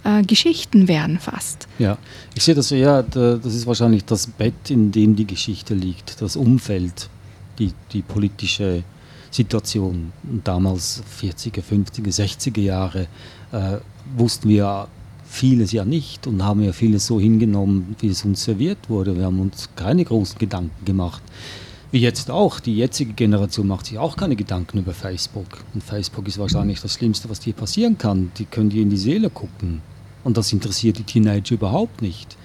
äh, 0.04 0.22
Geschichten 0.22 0.88
wären 0.88 1.18
fast. 1.18 1.68
Ja, 1.78 1.98
ich 2.34 2.42
sehe 2.42 2.54
das 2.54 2.72
eher, 2.72 3.02
da- 3.04 3.36
das 3.36 3.54
ist 3.54 3.66
wahrscheinlich 3.66 4.04
das 4.04 4.26
Bett, 4.26 4.70
in 4.70 4.90
dem 4.92 5.14
die 5.14 5.26
Geschichte 5.26 5.74
liegt, 5.74 6.20
das 6.20 6.34
Umfeld, 6.36 7.08
die, 7.58 7.72
die 7.92 8.02
politische 8.02 8.84
Situation. 9.30 10.12
Damals, 10.44 11.02
40er, 11.20 11.62
50er, 11.62 12.14
60er 12.14 12.60
Jahre, 12.60 13.08
äh, 13.52 13.78
wussten 14.16 14.48
wir 14.48 14.88
vieles 15.28 15.72
ja 15.72 15.84
nicht 15.84 16.26
und 16.26 16.42
haben 16.42 16.62
ja 16.62 16.72
vieles 16.72 17.06
so 17.06 17.20
hingenommen, 17.20 17.96
wie 18.00 18.08
es 18.08 18.24
uns 18.24 18.44
serviert 18.44 18.88
wurde. 18.88 19.16
Wir 19.16 19.26
haben 19.26 19.40
uns 19.40 19.68
keine 19.76 20.04
großen 20.04 20.38
Gedanken 20.38 20.84
gemacht. 20.84 21.22
Wie 21.90 22.00
jetzt 22.00 22.30
auch. 22.30 22.60
Die 22.60 22.76
jetzige 22.76 23.12
Generation 23.12 23.66
macht 23.66 23.86
sich 23.86 23.98
auch 23.98 24.16
keine 24.16 24.36
Gedanken 24.36 24.78
über 24.78 24.92
Facebook. 24.92 25.46
Und 25.72 25.82
Facebook 25.82 26.28
ist 26.28 26.38
wahrscheinlich 26.38 26.80
das 26.80 26.94
Schlimmste, 26.94 27.30
was 27.30 27.40
dir 27.40 27.54
passieren 27.54 27.96
kann. 27.96 28.30
Die 28.38 28.44
können 28.44 28.70
dir 28.70 28.82
in 28.82 28.90
die 28.90 28.96
Seele 28.96 29.30
gucken. 29.30 29.80
Und 30.24 30.36
das 30.36 30.52
interessiert 30.52 30.98
die 30.98 31.04
Teenager 31.04 31.54
überhaupt 31.54 32.02
nicht. 32.02 32.36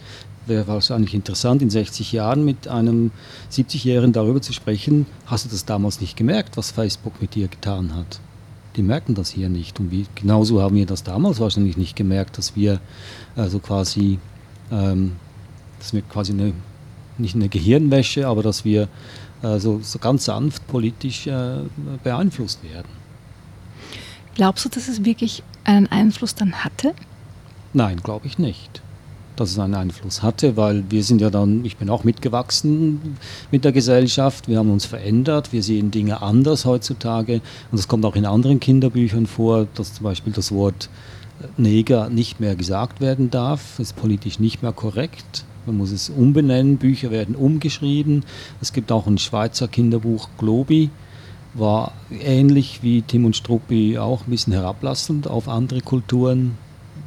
Wäre 0.45 0.67
wahrscheinlich 0.67 1.13
interessant, 1.13 1.61
in 1.61 1.69
60 1.69 2.11
Jahren 2.11 2.43
mit 2.43 2.67
einem 2.67 3.11
70-Jährigen 3.51 4.11
darüber 4.11 4.41
zu 4.41 4.51
sprechen, 4.51 5.05
hast 5.25 5.45
du 5.45 5.49
das 5.49 5.63
damals 5.63 6.01
nicht 6.01 6.17
gemerkt, 6.17 6.57
was 6.57 6.71
Facebook 6.71 7.21
mit 7.21 7.35
dir 7.35 7.47
getan 7.47 7.95
hat? 7.95 8.19
Die 8.75 8.81
merken 8.81 9.15
das 9.15 9.29
hier 9.29 9.47
nicht. 9.47 9.79
Und 9.79 9.91
wie, 9.91 10.05
genauso 10.15 10.61
haben 10.61 10.75
wir 10.75 10.85
das 10.85 11.03
damals 11.03 11.39
wahrscheinlich 11.39 11.77
nicht 11.77 11.95
gemerkt, 11.95 12.37
dass 12.37 12.55
wir 12.55 12.81
also 13.35 13.59
quasi, 13.59 14.19
ähm, 14.71 15.13
dass 15.79 15.93
wir 15.93 16.01
quasi 16.01 16.33
eine, 16.33 16.53
nicht 17.17 17.35
eine 17.35 17.47
Gehirnwäsche, 17.47 18.27
aber 18.27 18.43
dass 18.43 18.65
wir 18.65 18.89
äh, 19.43 19.59
so, 19.59 19.79
so 19.81 19.99
ganz 19.99 20.25
sanft 20.25 20.67
politisch 20.67 21.27
äh, 21.27 21.59
beeinflusst 22.03 22.63
werden. 22.63 22.89
Glaubst 24.35 24.65
du, 24.65 24.69
dass 24.69 24.87
es 24.87 25.05
wirklich 25.05 25.43
einen 25.63 25.87
Einfluss 25.87 26.35
dann 26.35 26.63
hatte? 26.63 26.93
Nein, 27.73 28.01
glaube 28.03 28.27
ich 28.27 28.37
nicht, 28.37 28.81
dass 29.35 29.51
es 29.51 29.59
einen 29.59 29.75
Einfluss 29.75 30.21
hatte, 30.21 30.57
weil 30.57 30.83
wir 30.89 31.03
sind 31.03 31.21
ja 31.21 31.29
dann, 31.29 31.65
ich 31.65 31.77
bin 31.77 31.89
auch 31.89 32.03
mitgewachsen 32.03 33.17
mit 33.51 33.65
der 33.65 33.71
Gesellschaft, 33.71 34.47
wir 34.47 34.57
haben 34.57 34.71
uns 34.71 34.85
verändert, 34.85 35.51
wir 35.51 35.63
sehen 35.63 35.91
Dinge 35.91 36.21
anders 36.21 36.65
heutzutage 36.65 37.35
und 37.71 37.77
das 37.77 37.87
kommt 37.87 38.05
auch 38.05 38.15
in 38.15 38.25
anderen 38.25 38.59
Kinderbüchern 38.59 39.27
vor, 39.27 39.67
dass 39.75 39.95
zum 39.95 40.03
Beispiel 40.03 40.33
das 40.33 40.51
Wort 40.51 40.89
äh, 41.41 41.61
Neger 41.61 42.09
nicht 42.09 42.39
mehr 42.39 42.55
gesagt 42.55 43.01
werden 43.01 43.29
darf, 43.31 43.79
ist 43.79 43.95
politisch 43.95 44.39
nicht 44.39 44.61
mehr 44.61 44.73
korrekt. 44.73 45.45
Man 45.65 45.77
muss 45.77 45.91
es 45.91 46.09
umbenennen, 46.09 46.77
Bücher 46.77 47.09
werden 47.09 47.35
umgeschrieben. 47.35 48.25
Es 48.61 48.73
gibt 48.73 48.91
auch 48.91 49.07
ein 49.07 49.17
Schweizer 49.17 49.69
Kinderbuch, 49.69 50.27
Globi, 50.37 50.89
war 51.53 51.93
ähnlich 52.11 52.79
wie 52.81 53.01
Tim 53.01 53.25
und 53.25 53.35
Struppi 53.35 53.97
auch 53.97 54.21
ein 54.27 54.31
bisschen 54.31 54.53
herablassend 54.53 55.27
auf 55.27 55.47
andere 55.47 55.81
Kulturen. 55.81 56.57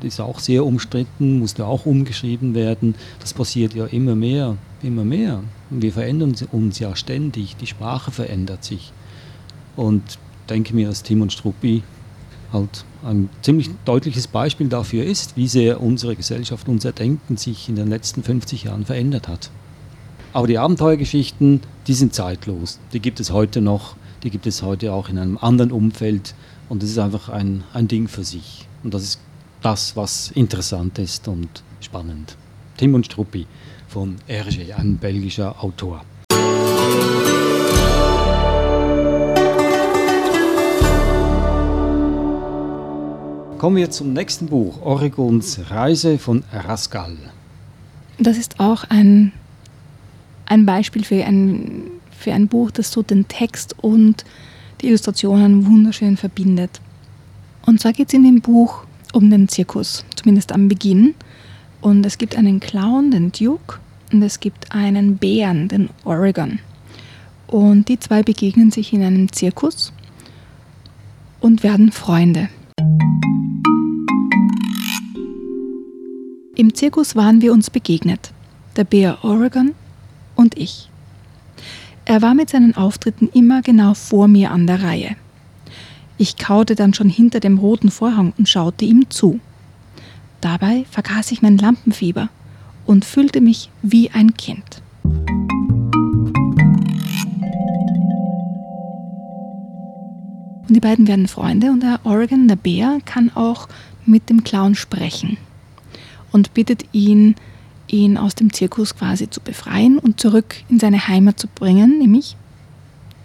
Ist 0.03 0.21
auch 0.21 0.39
sehr 0.41 0.65
umstritten, 0.65 1.39
musste 1.39 1.67
auch 1.67 1.87
umgeschrieben 1.87 2.55
werden. 2.55 2.95
Das 3.19 3.33
passiert 3.33 3.75
ja 3.75 3.87
immer 3.87 4.15
mehr, 4.15 4.57
immer 4.83 5.05
mehr. 5.05 5.43
Wir 5.71 5.93
verändern 5.93 6.35
uns 6.53 6.79
ja 6.79 6.95
ständig, 6.95 7.57
die 7.57 7.67
Sprache 7.67 8.11
verändert 8.11 8.63
sich. 8.63 8.93
Und 9.75 10.03
denke 10.49 10.75
mir, 10.75 10.89
dass 10.89 11.03
Tim 11.03 11.23
und 11.23 11.33
Struppi 11.33 11.83
halt 12.53 12.85
ein 13.05 13.29
ziemlich 13.43 13.71
deutliches 13.85 14.27
Beispiel 14.27 14.69
dafür 14.69 15.05
ist, 15.05 15.37
wie 15.37 15.49
sehr 15.49 15.81
unsere 15.81 16.17
Gesellschaft, 16.17 16.69
unser 16.69 16.93
Denken 16.93 17.37
sich 17.37 17.69
in 17.69 17.77
den 17.77 17.89
letzten 17.89 18.23
50 18.23 18.65
Jahren 18.65 18.85
verändert 18.85 19.29
hat. 19.29 19.51
Aber 20.33 20.47
die 20.47 20.59
Abenteuergeschichten, 20.59 21.61
die 21.87 21.95
sind 21.95 22.15
zeitlos. 22.15 22.79
Die 22.93 23.01
gibt 23.01 23.21
es 23.21 23.33
heute 23.33 23.61
noch, 23.61 23.97
die 24.23 24.31
gibt 24.31 24.47
es 24.47 24.63
heute 24.63 24.93
auch 24.93 25.09
in 25.09 25.19
einem 25.19 25.39
anderen 25.39 25.73
Umfeld 25.73 26.35
und 26.69 26.83
das 26.83 26.91
ist 26.91 26.99
einfach 26.99 27.29
ein, 27.29 27.65
ein 27.73 27.89
Ding 27.89 28.09
für 28.09 28.25
sich. 28.25 28.69
Und 28.83 28.93
das 28.93 29.03
ist 29.03 29.21
das, 29.67 29.97
was 29.97 30.31
interessant 30.37 30.97
ist 31.01 31.27
und 31.27 31.49
spannend. 31.81 32.37
Tim 32.77 32.95
und 32.95 33.05
Struppi. 33.05 33.49
von 33.89 34.15
Hergé, 34.29 34.73
ein 34.75 34.99
belgischer 34.99 35.57
Autor. 35.61 36.05
Kommen 43.59 43.77
wir 43.77 43.91
zum 43.91 44.13
nächsten 44.13 44.47
Buch, 44.47 44.83
Oregons 44.83 45.59
Reise 45.69 46.19
von 46.19 46.45
Rascal. 46.53 47.17
Das 48.21 48.37
ist 48.37 48.61
auch 48.61 48.85
ein, 48.85 49.33
ein 50.47 50.65
Beispiel 50.65 51.03
für 51.05 51.25
ein, 51.25 51.91
für 52.17 52.33
ein 52.33 52.47
Buch, 52.47 52.71
das 52.71 52.93
so 52.93 53.03
den 53.03 53.27
Text 53.27 53.75
und 53.83 54.25
die 54.81 54.87
Illustrationen 54.87 55.67
wunderschön 55.67 56.17
verbindet. 56.17 56.81
Und 57.65 57.81
zwar 57.81 57.93
geht 57.93 58.09
es 58.09 58.15
in 58.15 58.23
dem 58.23 58.41
Buch 58.41 58.86
um 59.17 59.31
den 59.31 59.49
Zirkus, 59.49 60.05
zumindest 60.15 60.53
am 60.53 60.69
Beginn. 60.69 61.15
Und 61.81 62.05
es 62.05 62.19
gibt 62.19 62.37
einen 62.37 62.61
Clown, 62.61 63.11
den 63.11 63.33
Duke, 63.33 63.79
und 64.13 64.23
es 64.23 64.41
gibt 64.41 64.73
einen 64.73 65.17
Bären, 65.17 65.69
den 65.69 65.89
Oregon. 66.05 66.59
Und 67.47 67.89
die 67.89 67.99
zwei 67.99 68.23
begegnen 68.23 68.71
sich 68.71 68.93
in 68.93 69.03
einem 69.03 69.33
Zirkus 69.33 69.93
und 71.41 71.63
werden 71.63 71.93
Freunde. 71.93 72.51
Im 76.55 76.75
Zirkus 76.75 77.17
waren 77.17 77.41
wir 77.41 77.53
uns 77.53 77.71
begegnet, 77.71 78.33
der 78.77 78.85
Bär 78.85 79.25
Oregon 79.25 79.73
und 80.35 80.59
ich. 80.59 80.91
Er 82.05 82.23
war 82.23 82.35
mit 82.35 82.51
seinen 82.51 82.77
Auftritten 82.77 83.29
immer 83.33 83.63
genau 83.63 83.95
vor 83.95 84.29
mir 84.29 84.51
an 84.51 84.67
der 84.67 84.83
Reihe. 84.83 85.17
Ich 86.19 86.39
kaute 86.39 86.75
dann 86.75 86.95
schon 86.95 87.11
hinter 87.11 87.41
dem 87.41 87.59
roten 87.59 87.91
Vorhang 87.91 88.33
und 88.39 88.49
schaute 88.49 88.87
ihm 88.87 89.11
zu. 89.11 89.39
Dabei 90.41 90.87
vergaß 90.91 91.31
ich 91.33 91.43
mein 91.43 91.59
Lampenfieber 91.59 92.31
und 92.87 93.05
fühlte 93.05 93.43
mich 93.43 93.71
wie 93.83 94.11
ein 94.11 94.35
Kind. 94.35 94.81
Und 100.69 100.75
die 100.75 100.81
beiden 100.81 101.07
werden 101.07 101.29
Freunde 101.29 101.71
und 101.71 101.83
der 101.83 102.01
Oregon, 102.05 102.49
der 102.49 102.57
Bär, 102.57 102.99
kann 103.05 103.31
auch 103.35 103.69
mit 104.07 104.31
dem 104.31 104.43
Clown 104.43 104.75
sprechen 104.75 105.37
und 106.33 106.55
bittet 106.55 106.87
ihn, 106.93 107.35
ihn 107.89 108.17
aus 108.17 108.35
dem 108.35 108.53
Zirkus 108.53 108.97
quasi 108.97 109.29
zu 109.29 109.41
befreien 109.41 109.99
und 109.99 110.19
zurück 110.19 110.57
in 110.69 110.81
seine 110.81 111.07
Heimat 111.09 111.39
zu 111.39 111.47
bringen, 111.47 111.99
nämlich, 111.99 112.37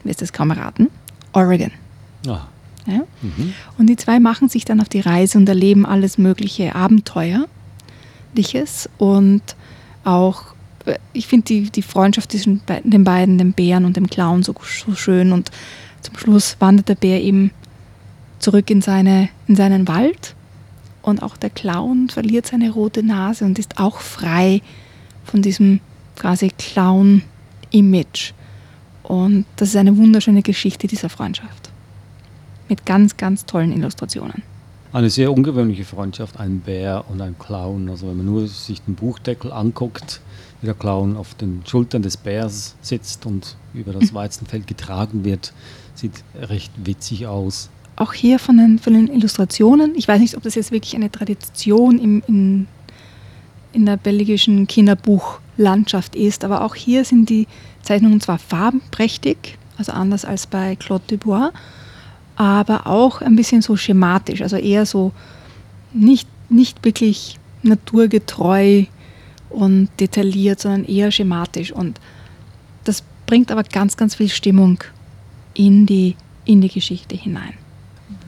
wirst 0.03 0.21
es 0.21 0.33
kaum 0.33 0.51
erraten, 0.51 0.89
Oregon. 1.33 1.71
Ah. 2.27 2.50
Ja? 2.85 3.03
Mhm. 3.21 3.53
Und 3.77 3.87
die 3.87 3.95
zwei 3.95 4.19
machen 4.19 4.49
sich 4.49 4.65
dann 4.65 4.81
auf 4.81 4.89
die 4.89 4.99
Reise 4.99 5.37
und 5.37 5.47
erleben 5.47 5.85
alles 5.85 6.17
mögliche 6.17 6.75
Abenteuerliches 6.75 7.47
und 8.97 9.41
auch, 10.03 10.55
äh, 10.85 10.97
ich 11.13 11.27
finde 11.27 11.45
die, 11.45 11.69
die 11.69 11.81
Freundschaft 11.81 12.31
zwischen 12.31 12.61
den 12.83 13.03
beiden, 13.03 13.37
dem 13.37 13.53
Bären 13.53 13.85
und 13.85 13.97
dem 13.97 14.07
Clown, 14.07 14.43
so, 14.43 14.55
so 14.85 14.95
schön 14.95 15.31
und 15.31 15.51
zum 16.01 16.17
Schluss 16.17 16.57
wandert 16.59 16.89
der 16.89 16.95
Bär 16.95 17.21
eben 17.21 17.51
zurück 18.39 18.69
in, 18.71 18.81
seine, 18.81 19.29
in 19.47 19.55
seinen 19.55 19.87
Wald 19.87 20.35
und 21.01 21.23
auch 21.23 21.37
der 21.37 21.49
Clown 21.49 22.09
verliert 22.09 22.47
seine 22.47 22.71
rote 22.71 23.03
Nase 23.03 23.45
und 23.45 23.59
ist 23.59 23.79
auch 23.79 23.99
frei 23.99 24.61
von 25.25 25.41
diesem 25.41 25.79
quasi 26.15 26.51
Clown-Image. 26.57 28.33
Und 29.03 29.45
das 29.55 29.69
ist 29.69 29.75
eine 29.75 29.97
wunderschöne 29.97 30.41
Geschichte 30.41 30.87
dieser 30.87 31.09
Freundschaft. 31.09 31.70
Mit 32.71 32.85
ganz, 32.85 33.17
ganz 33.17 33.45
tollen 33.45 33.73
Illustrationen. 33.73 34.43
Eine 34.93 35.09
sehr 35.09 35.33
ungewöhnliche 35.33 35.83
Freundschaft, 35.83 36.39
ein 36.39 36.61
Bär 36.61 37.03
und 37.09 37.19
ein 37.19 37.37
Clown. 37.37 37.89
Also 37.89 38.07
wenn 38.07 38.15
man 38.15 38.25
nur 38.25 38.47
sich 38.47 38.81
den 38.81 38.95
Buchdeckel 38.95 39.51
anguckt, 39.51 40.21
wie 40.61 40.67
der 40.67 40.73
Clown 40.75 41.17
auf 41.17 41.33
den 41.33 41.63
Schultern 41.67 42.01
des 42.01 42.15
Bärs 42.15 42.75
sitzt 42.81 43.25
und 43.25 43.57
über 43.73 43.91
das 43.91 44.13
Weizenfeld 44.13 44.67
getragen 44.67 45.25
wird, 45.25 45.51
sieht 45.95 46.23
recht 46.39 46.71
witzig 46.77 47.27
aus 47.27 47.69
auch 47.97 48.13
hier 48.13 48.39
von 48.39 48.57
den, 48.57 48.79
von 48.79 48.93
den 48.93 49.07
Illustrationen, 49.07 49.93
ich 49.95 50.07
weiß 50.07 50.19
nicht, 50.19 50.35
ob 50.35 50.41
das 50.41 50.55
jetzt 50.55 50.71
wirklich 50.71 50.95
eine 50.95 51.11
Tradition 51.11 51.99
im, 51.99 52.23
in, 52.25 52.67
in 53.73 53.85
der 53.85 53.97
belgischen 53.97 54.65
Kinderbuchlandschaft 54.65 56.15
ist, 56.15 56.43
aber 56.43 56.63
auch 56.63 56.73
hier 56.73 57.05
sind 57.05 57.29
die 57.29 57.47
Zeichnungen 57.83 58.19
zwar 58.19 58.39
farbenprächtig, 58.39 59.59
also 59.77 59.91
anders 59.91 60.25
als 60.25 60.47
bei 60.47 60.75
Claude 60.77 61.03
Dubois, 61.07 61.51
aber 62.35 62.87
auch 62.87 63.21
ein 63.21 63.35
bisschen 63.35 63.61
so 63.61 63.75
schematisch, 63.75 64.41
also 64.41 64.57
eher 64.57 64.85
so 64.85 65.11
nicht, 65.93 66.27
nicht 66.49 66.83
wirklich 66.83 67.37
naturgetreu 67.63 68.85
und 69.49 69.89
detailliert, 69.99 70.59
sondern 70.59 70.85
eher 70.85 71.11
schematisch. 71.11 71.71
Und 71.71 71.99
das 72.83 73.03
bringt 73.27 73.51
aber 73.51 73.63
ganz, 73.63 73.97
ganz 73.97 74.15
viel 74.15 74.29
Stimmung 74.29 74.79
in 75.53 75.85
die, 75.85 76.15
in 76.45 76.61
die 76.61 76.69
Geschichte 76.69 77.15
hinein. 77.15 77.53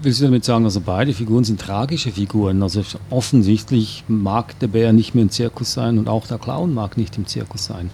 Willst 0.01 0.19
du 0.19 0.25
damit 0.25 0.43
sagen, 0.43 0.65
also 0.65 0.81
beide 0.81 1.13
Figuren 1.13 1.45
sind 1.45 1.61
tragische 1.61 2.11
Figuren? 2.11 2.61
Also 2.61 2.83
offensichtlich 3.09 4.03
mag 4.07 4.59
der 4.59 4.67
Bär 4.67 4.91
nicht 4.91 5.15
mehr 5.15 5.23
im 5.23 5.29
Zirkus 5.29 5.73
sein 5.73 5.97
und 5.97 6.09
auch 6.09 6.27
der 6.27 6.37
Clown 6.37 6.73
mag 6.73 6.97
nicht 6.97 7.17
im 7.17 7.25
Zirkus 7.25 7.65
sein. 7.65 7.89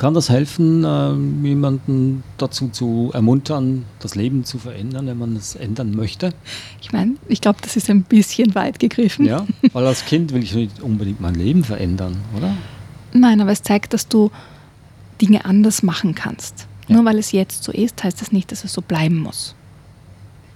Kann 0.00 0.14
das 0.14 0.30
helfen, 0.30 0.82
äh, 0.82 1.46
jemanden 1.46 2.22
dazu 2.38 2.70
zu 2.70 3.10
ermuntern, 3.12 3.84
das 3.98 4.14
Leben 4.14 4.46
zu 4.46 4.58
verändern, 4.58 5.06
wenn 5.06 5.18
man 5.18 5.36
es 5.36 5.56
ändern 5.56 5.94
möchte? 5.94 6.32
Ich 6.80 6.90
meine, 6.90 7.16
ich 7.28 7.42
glaube, 7.42 7.58
das 7.60 7.76
ist 7.76 7.90
ein 7.90 8.04
bisschen 8.04 8.54
weit 8.54 8.78
gegriffen. 8.78 9.26
Ja, 9.26 9.46
weil 9.74 9.86
als 9.86 10.06
Kind 10.06 10.32
will 10.32 10.42
ich 10.42 10.54
nicht 10.54 10.80
unbedingt 10.80 11.20
mein 11.20 11.34
Leben 11.34 11.64
verändern, 11.64 12.16
oder? 12.34 12.56
Nein, 13.12 13.42
aber 13.42 13.52
es 13.52 13.62
zeigt, 13.62 13.92
dass 13.92 14.08
du 14.08 14.30
Dinge 15.20 15.44
anders 15.44 15.82
machen 15.82 16.14
kannst. 16.14 16.66
Ja. 16.88 16.94
Nur 16.94 17.04
weil 17.04 17.18
es 17.18 17.32
jetzt 17.32 17.62
so 17.62 17.70
ist, 17.70 18.02
heißt 18.02 18.22
das 18.22 18.32
nicht, 18.32 18.50
dass 18.52 18.64
es 18.64 18.72
so 18.72 18.80
bleiben 18.80 19.18
muss. 19.18 19.54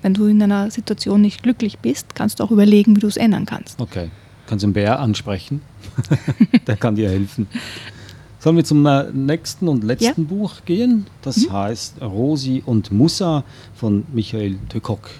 Wenn 0.00 0.14
du 0.14 0.24
in 0.24 0.42
einer 0.42 0.70
Situation 0.70 1.20
nicht 1.20 1.42
glücklich 1.42 1.80
bist, 1.80 2.14
kannst 2.14 2.40
du 2.40 2.44
auch 2.44 2.50
überlegen, 2.50 2.96
wie 2.96 3.00
du 3.00 3.08
es 3.08 3.18
ändern 3.18 3.44
kannst. 3.44 3.78
Okay. 3.78 4.08
Kannst 4.46 4.62
du 4.62 4.68
einen 4.68 4.74
Bär 4.74 5.00
ansprechen? 5.00 5.60
Der 6.66 6.76
kann 6.76 6.96
dir 6.96 7.10
helfen. 7.10 7.46
Sollen 8.44 8.56
wir 8.56 8.64
zum 8.64 8.84
äh, 8.84 9.10
nächsten 9.12 9.68
und 9.68 9.82
letzten 9.84 10.22
ja. 10.22 10.28
Buch 10.28 10.66
gehen? 10.66 11.06
Das 11.22 11.38
mhm. 11.38 11.52
heißt 11.52 12.02
Rosi 12.02 12.62
und 12.64 12.92
Musa 12.92 13.42
von 13.74 14.04
Michael 14.12 14.58
de 14.70 14.80
Kock. 14.80 15.10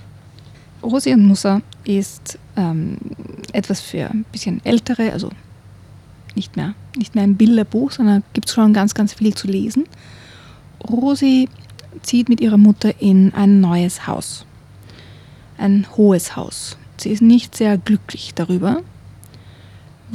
Rosi 0.83 1.15
und 1.15 1.27
Musa 1.27 1.63
ist 1.85 2.39
ähm, 2.57 2.99
etwas 3.55 3.81
für 3.81 4.11
ein 4.11 4.27
bisschen 4.31 4.63
ältere, 4.63 5.11
also 5.11 5.31
nicht 6.35 6.55
mehr, 6.57 6.75
nicht 6.99 7.15
mehr 7.15 7.25
ein 7.25 7.37
Bilderbuch, 7.37 7.93
sondern 7.93 8.23
gibt 8.35 8.49
es 8.49 8.55
schon 8.55 8.75
ganz, 8.75 8.93
ganz 8.93 9.15
viel 9.15 9.35
zu 9.35 9.47
lesen. 9.47 9.85
Rosi 10.87 11.49
zieht 12.03 12.29
mit 12.29 12.43
ihrer 12.43 12.59
Mutter 12.59 13.01
in 13.01 13.33
ein 13.33 13.63
neues 13.63 14.07
Haus 14.07 14.45
ein 15.59 15.87
hohes 15.97 16.37
Haus. 16.37 16.77
Sie 16.97 17.11
ist 17.11 17.23
nicht 17.23 17.57
sehr 17.57 17.79
glücklich 17.79 18.35
darüber, 18.35 18.83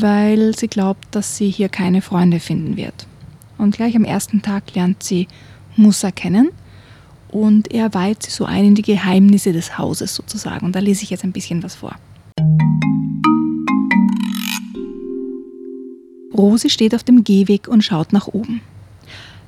weil 0.02 0.56
sie 0.56 0.68
glaubt, 0.68 1.08
dass 1.16 1.38
sie 1.38 1.50
hier 1.50 1.70
keine 1.70 2.02
Freunde 2.02 2.40
finden 2.40 2.78
wird. 2.78 3.08
Und 3.58 3.76
gleich 3.76 3.96
am 3.96 4.06
ersten 4.06 4.42
Tag 4.42 4.74
lernt 4.76 5.04
sie 5.04 5.28
Musa 5.76 6.12
kennen 6.12 6.50
und 7.30 7.72
er 7.72 7.94
weiht 7.94 8.24
sie 8.24 8.32
so 8.32 8.46
ein 8.46 8.66
in 8.66 8.76
die 8.76 8.82
Geheimnisse 8.82 9.54
des 9.54 9.78
Hauses 9.78 10.16
sozusagen. 10.16 10.66
Und 10.66 10.76
da 10.76 10.80
lese 10.80 11.04
ich 11.04 11.10
jetzt 11.10 11.24
ein 11.24 11.32
bisschen 11.32 11.62
was 11.64 11.76
vor. 11.76 11.96
Rosi 16.34 16.70
steht 16.70 16.96
auf 16.96 17.04
dem 17.04 17.24
Gehweg 17.24 17.68
und 17.68 17.84
schaut 17.84 18.14
nach 18.14 18.28
oben. 18.28 18.62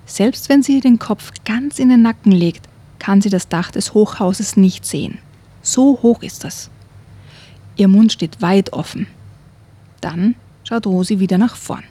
Selbst 0.06 0.50
wenn 0.50 0.62
sie 0.62 0.82
den 0.82 1.00
Kopf 1.00 1.32
ganz 1.46 1.80
in 1.80 1.90
den 1.90 2.02
Nacken 2.02 2.34
legt, 2.34 2.68
kann 3.00 3.22
sie 3.22 3.30
das 3.30 3.48
Dach 3.48 3.72
des 3.72 3.94
Hochhauses 3.94 4.58
nicht 4.58 4.86
sehen. 4.86 5.20
So 5.62 6.00
hoch 6.02 6.22
ist 6.22 6.44
das. 6.44 6.70
Ihr 7.78 7.88
Mund 7.88 8.12
steht 8.12 8.42
weit 8.42 8.74
offen. 8.74 9.08
Dann 10.02 10.36
schaut 10.71 10.88
Rosi 10.88 11.19
wieder 11.19 11.38
nach 11.38 11.57
vorn. 11.57 11.84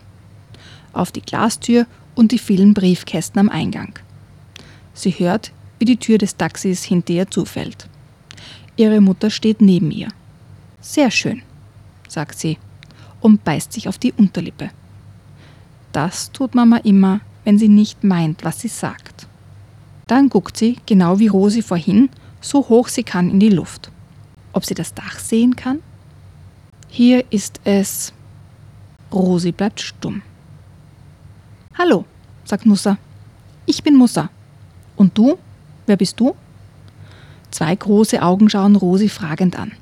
Auf 0.94 1.12
die 1.12 1.20
Glastür 1.20 1.86
und 2.14 2.32
die 2.32 2.38
vielen 2.38 2.72
Briefkästen 2.72 3.38
am 3.38 3.50
Eingang. 3.50 3.92
Sie 4.94 5.10
hört, 5.10 5.52
wie 5.78 5.84
die 5.84 5.98
Tür 5.98 6.16
des 6.16 6.38
Taxis 6.38 6.82
hinter 6.82 7.12
ihr 7.12 7.30
zufällt. 7.30 7.90
Ihre 8.76 9.02
Mutter 9.02 9.28
steht 9.28 9.60
neben 9.60 9.90
ihr. 9.90 10.08
Sehr 10.80 11.10
schön, 11.10 11.42
sagt 12.08 12.38
sie 12.38 12.56
und 13.20 13.44
beißt 13.44 13.70
sich 13.70 13.86
auf 13.86 13.98
die 13.98 14.14
Unterlippe. 14.14 14.70
Das 15.92 16.32
tut 16.32 16.54
Mama 16.54 16.78
immer, 16.78 17.20
wenn 17.44 17.58
sie 17.58 17.68
nicht 17.68 18.02
meint, 18.02 18.44
was 18.44 18.60
sie 18.60 18.68
sagt. 18.68 19.26
Dann 20.06 20.30
guckt 20.30 20.56
sie, 20.56 20.78
genau 20.86 21.18
wie 21.18 21.28
Rosi 21.28 21.60
vorhin, 21.60 22.08
so 22.40 22.66
hoch 22.70 22.88
sie 22.88 23.02
kann 23.02 23.28
in 23.28 23.40
die 23.40 23.50
Luft. 23.50 23.90
Ob 24.54 24.64
sie 24.64 24.74
das 24.74 24.94
Dach 24.94 25.18
sehen 25.18 25.54
kann? 25.54 25.80
Hier 26.88 27.30
ist 27.30 27.60
es. 27.64 28.14
Rosi 29.12 29.52
bleibt 29.52 29.80
stumm. 29.80 30.22
Hallo, 31.76 32.04
sagt 32.44 32.66
Musa. 32.66 32.98
Ich 33.66 33.82
bin 33.82 33.96
Musa. 33.96 34.30
Und 34.96 35.16
du? 35.16 35.38
Wer 35.86 35.96
bist 35.96 36.20
du? 36.20 36.36
Zwei 37.50 37.74
große 37.74 38.22
Augen 38.22 38.48
schauen 38.48 38.76
Rosi 38.76 39.08
fragend 39.08 39.58
an. 39.58 39.72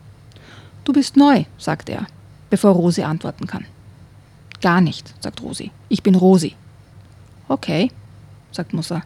Du 0.84 0.92
bist 0.92 1.16
neu, 1.16 1.44
sagt 1.58 1.90
er, 1.90 2.06
bevor 2.48 2.70
Rosi 2.72 3.02
antworten 3.02 3.46
kann. 3.46 3.66
Gar 4.62 4.80
nicht, 4.80 5.14
sagt 5.22 5.42
Rosi. 5.42 5.70
Ich 5.90 6.02
bin 6.02 6.14
Rosi. 6.14 6.54
Okay, 7.48 7.90
sagt 8.52 8.72
Musa. 8.72 9.02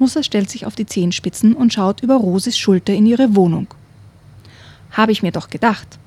Musa 0.00 0.24
stellt 0.24 0.50
sich 0.50 0.66
auf 0.66 0.74
die 0.74 0.86
Zehenspitzen 0.86 1.54
und 1.54 1.72
schaut 1.72 2.02
über 2.02 2.16
Rosis 2.16 2.58
Schulter 2.58 2.92
in 2.92 3.06
ihre 3.06 3.36
Wohnung. 3.36 3.68
Habe 4.90 5.12
ich 5.12 5.22
mir 5.22 5.30
doch 5.30 5.48
gedacht, 5.48 5.98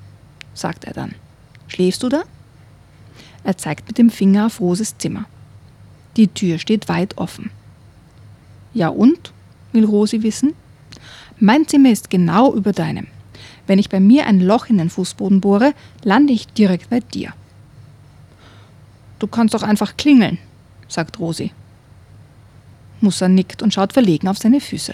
sagt 0.54 0.84
er 0.84 0.94
dann. 0.94 1.16
Schläfst 1.68 2.04
du 2.04 2.10
da? 2.10 2.24
Er 3.44 3.58
zeigt 3.58 3.88
mit 3.88 3.98
dem 3.98 4.10
Finger 4.10 4.48
auf 4.48 4.60
Roses 4.60 4.98
Zimmer. 4.98 5.26
Die 6.16 6.28
Tür 6.28 6.58
steht 6.58 6.90
weit 6.90 7.18
offen. 7.18 7.52
Ja 8.74 8.90
und? 8.90 9.34
will 9.72 9.86
Rosi 9.86 10.24
wissen. 10.24 10.54
Mein 11.40 11.68
Zimmer 11.68 11.92
ist 11.92 12.10
genau 12.10 12.54
über 12.54 12.74
deinem. 12.74 13.08
Wenn 13.68 13.80
ich 13.80 13.90
bei 13.90 14.00
mir 14.00 14.26
ein 14.26 14.40
Loch 14.40 14.68
in 14.68 14.78
den 14.78 14.90
Fußboden 14.90 15.42
bohre, 15.42 15.74
lande 16.04 16.34
ich 16.34 16.48
direkt 16.48 16.90
bei 16.90 17.00
dir. 17.00 17.34
Du 19.20 19.28
kannst 19.28 19.54
doch 19.54 19.64
einfach 19.64 19.98
klingeln, 19.98 20.38
sagt 20.88 21.20
Rosi. 21.20 21.52
Musa 23.02 23.28
nickt 23.28 23.62
und 23.62 23.74
schaut 23.74 23.94
verlegen 23.94 24.28
auf 24.28 24.38
seine 24.38 24.62
Füße. 24.62 24.94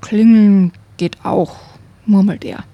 Klingeln 0.00 0.72
geht 0.96 1.24
auch, 1.24 1.56
murmelt 2.06 2.44
er. 2.44 2.64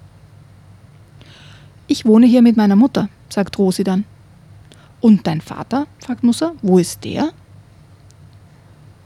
Ich 1.87 2.05
wohne 2.05 2.25
hier 2.25 2.41
mit 2.41 2.57
meiner 2.57 2.75
Mutter, 2.75 3.09
sagt 3.29 3.57
Rosi 3.59 3.83
dann. 3.83 4.05
Und 5.01 5.25
dein 5.27 5.41
Vater? 5.41 5.87
fragt 5.99 6.23
Musa. 6.23 6.53
Wo 6.61 6.77
ist 6.77 7.03
der? 7.03 7.31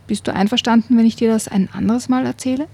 Bist 0.08 0.28
du 0.28 0.34
einverstanden, 0.34 0.98
wenn 0.98 1.06
ich 1.06 1.16
dir 1.16 1.32
das 1.32 1.48
ein 1.48 1.70
anderes 1.72 2.10
Mal 2.10 2.26
erzähle? 2.26 2.68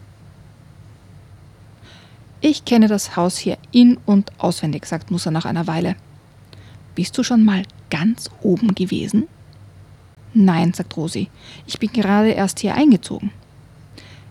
Ich 2.42 2.66
kenne 2.66 2.88
das 2.88 3.16
Haus 3.16 3.38
hier 3.38 3.58
in- 3.72 4.00
und 4.06 4.32
auswendig, 4.40 4.86
sagt 4.88 5.12
Musa 5.12 5.30
nach 5.30 5.46
einer 5.46 5.68
Weile. 5.68 5.96
Bist 6.96 7.18
du 7.18 7.24
schon 7.24 7.46
mal 7.46 7.64
ganz 7.92 8.32
oben 8.42 8.74
gewesen? 8.74 9.28
Nein, 10.34 10.74
sagt 10.74 10.98
Rosi. 10.98 11.30
Ich 11.68 11.78
bin 11.78 11.92
gerade 11.92 12.32
erst 12.32 12.60
hier 12.60 12.74
eingezogen. 12.74 13.32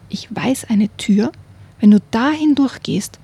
Ich 0.09 0.35
weiß 0.35 0.65
eine 0.69 0.89
Tür. 0.97 1.31
Wenn 1.79 1.93
du 1.93 2.01
da 2.11 2.31
hindurchgehst, 2.31 3.21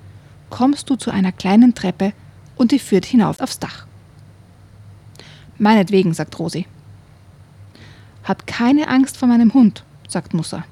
kommst 0.49 0.89
du 0.89 0.95
zu 0.95 1.11
einer 1.11 1.31
kleinen 1.31 1.75
Treppe 1.75 2.13
und 2.55 2.71
die 2.71 2.79
führt 2.79 3.05
hinauf 3.05 3.39
aufs 3.41 3.59
Dach. 3.59 3.86
Meinetwegen, 5.57 6.13
sagt 6.13 6.37
Rosi. 6.39 6.67
Hab 8.23 8.45
keine 8.45 8.89
Angst 8.89 9.17
vor 9.17 9.27
meinem 9.27 9.53
Hund, 9.53 9.83
sagt 10.07 10.33
Musa. 10.33 10.65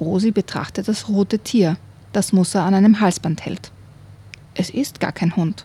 Rosi 0.00 0.30
betrachtet 0.30 0.88
das 0.88 1.08
rote 1.08 1.38
Tier, 1.38 1.76
das 2.12 2.32
Musa 2.32 2.66
an 2.66 2.74
einem 2.74 3.00
Halsband 3.00 3.44
hält. 3.44 3.70
Es 4.54 4.70
ist 4.70 5.00
gar 5.00 5.12
kein 5.12 5.36
Hund, 5.36 5.64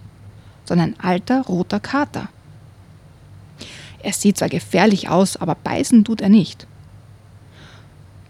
sondern 0.66 0.94
ein 0.94 1.00
alter 1.00 1.42
roter 1.42 1.80
Kater. 1.80 2.30
Er 4.02 4.14
sieht 4.14 4.38
zwar 4.38 4.50
gefährlich 4.50 5.10
aus, 5.10 5.36
aber 5.38 5.56
beißen 5.56 6.06
tut 6.06 6.22
er 6.22 6.30
nicht. 6.30 6.68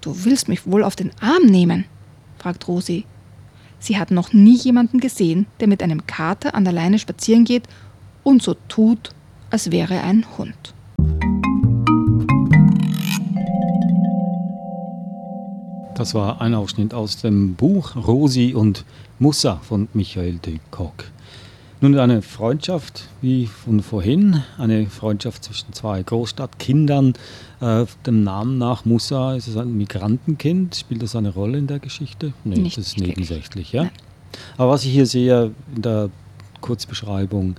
Du 0.02 0.26
willst 0.26 0.48
mich 0.48 0.66
wohl 0.66 0.84
auf 0.84 0.96
den 0.96 1.12
Arm 1.20 1.46
nehmen? 1.46 1.86
fragt 2.38 2.68
Rosi. 2.68 3.06
Sie 3.80 3.98
hat 3.98 4.12
noch 4.12 4.34
nie 4.34 4.58
jemanden 4.58 5.00
gesehen, 5.00 5.46
der 5.60 5.68
mit 5.68 5.84
einem 5.84 6.08
Kater 6.08 6.56
an 6.56 6.64
der 6.64 6.74
Leine 6.74 7.00
spazieren 7.00 7.46
geht 7.46 7.68
und 8.24 8.42
so 8.42 8.56
tut, 8.68 9.14
als 9.50 9.72
wäre 9.72 10.02
ein 10.02 10.26
Hund. 10.38 10.74
Das 15.96 16.14
war 16.14 16.40
ein 16.40 16.54
Ausschnitt 16.54 16.94
aus 16.94 17.18
dem 17.18 17.56
Buch 17.56 17.96
Rosi 17.96 18.54
und 18.54 18.86
Mussa 19.20 19.60
von 19.62 19.90
Michael 19.94 20.38
de 20.38 20.60
Kock. 20.72 21.12
Nun 21.82 21.98
eine 21.98 22.22
Freundschaft 22.22 23.08
wie 23.22 23.48
von 23.48 23.82
vorhin, 23.82 24.44
eine 24.58 24.88
Freundschaft 24.88 25.46
zwischen 25.46 25.74
zwei 25.74 26.04
Großstadtkindern. 26.04 27.14
Äh, 27.62 27.86
dem 28.06 28.24
Namen 28.24 28.58
nach 28.58 28.86
Musa 28.86 29.36
ist 29.36 29.48
es 29.48 29.58
ein 29.58 29.78
Migrantenkind. 29.78 30.76
Spielt 30.76 31.02
das 31.04 31.16
eine 31.16 31.34
Rolle 31.34 31.58
in 31.58 31.68
der 31.68 31.80
Geschichte? 31.80 32.34
Nicht 32.44 32.78
das 32.78 32.88
ist 32.88 32.98
nebensächlich, 32.98 33.72
ja. 33.72 33.84
Nein. 33.84 33.92
Aber 34.58 34.72
was 34.72 34.86
ich 34.86 34.92
hier 34.92 35.06
sehe 35.06 35.52
in 35.76 35.82
der 35.82 36.10
Kurzbeschreibung, 36.62 37.56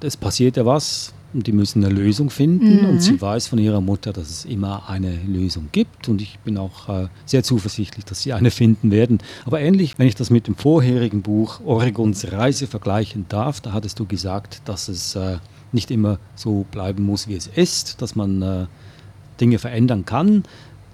es 0.00 0.16
passiert 0.16 0.56
ja 0.56 0.64
was 0.66 1.12
und 1.34 1.46
die 1.46 1.52
müssen 1.52 1.84
eine 1.84 1.92
Lösung 1.94 2.30
finden 2.30 2.82
Mhm. 2.82 2.88
und 2.88 3.00
sie 3.02 3.20
weiß 3.20 3.48
von 3.48 3.58
ihrer 3.58 3.80
Mutter, 3.82 4.12
dass 4.14 4.30
es 4.30 4.44
immer 4.46 4.88
eine 4.88 5.14
Lösung 5.26 5.68
gibt 5.72 6.08
und 6.08 6.22
ich 6.22 6.38
bin 6.38 6.56
auch 6.56 6.88
äh, 6.88 7.08
sehr 7.26 7.42
zuversichtlich, 7.42 8.04
dass 8.06 8.22
sie 8.22 8.32
eine 8.32 8.50
finden 8.50 8.90
werden. 8.90 9.18
Aber 9.44 9.60
ähnlich, 9.60 9.98
wenn 9.98 10.06
ich 10.08 10.14
das 10.14 10.30
mit 10.30 10.46
dem 10.46 10.56
vorherigen 10.56 11.20
Buch 11.22 11.60
Oregons 11.64 12.32
Reise 12.32 12.66
vergleichen 12.66 13.26
darf, 13.28 13.60
da 13.60 13.72
hattest 13.72 13.98
du 13.98 14.06
gesagt, 14.06 14.62
dass 14.64 14.88
es 14.88 15.14
äh, 15.16 15.36
nicht 15.72 15.90
immer 15.90 16.18
so 16.34 16.64
bleiben 16.70 17.04
muss, 17.04 17.28
wie 17.28 17.34
es 17.34 17.46
ist, 17.46 18.00
dass 18.00 18.16
man 18.16 18.40
äh, 18.40 18.66
Dinge 19.38 19.58
verändern 19.58 20.06
kann. 20.06 20.44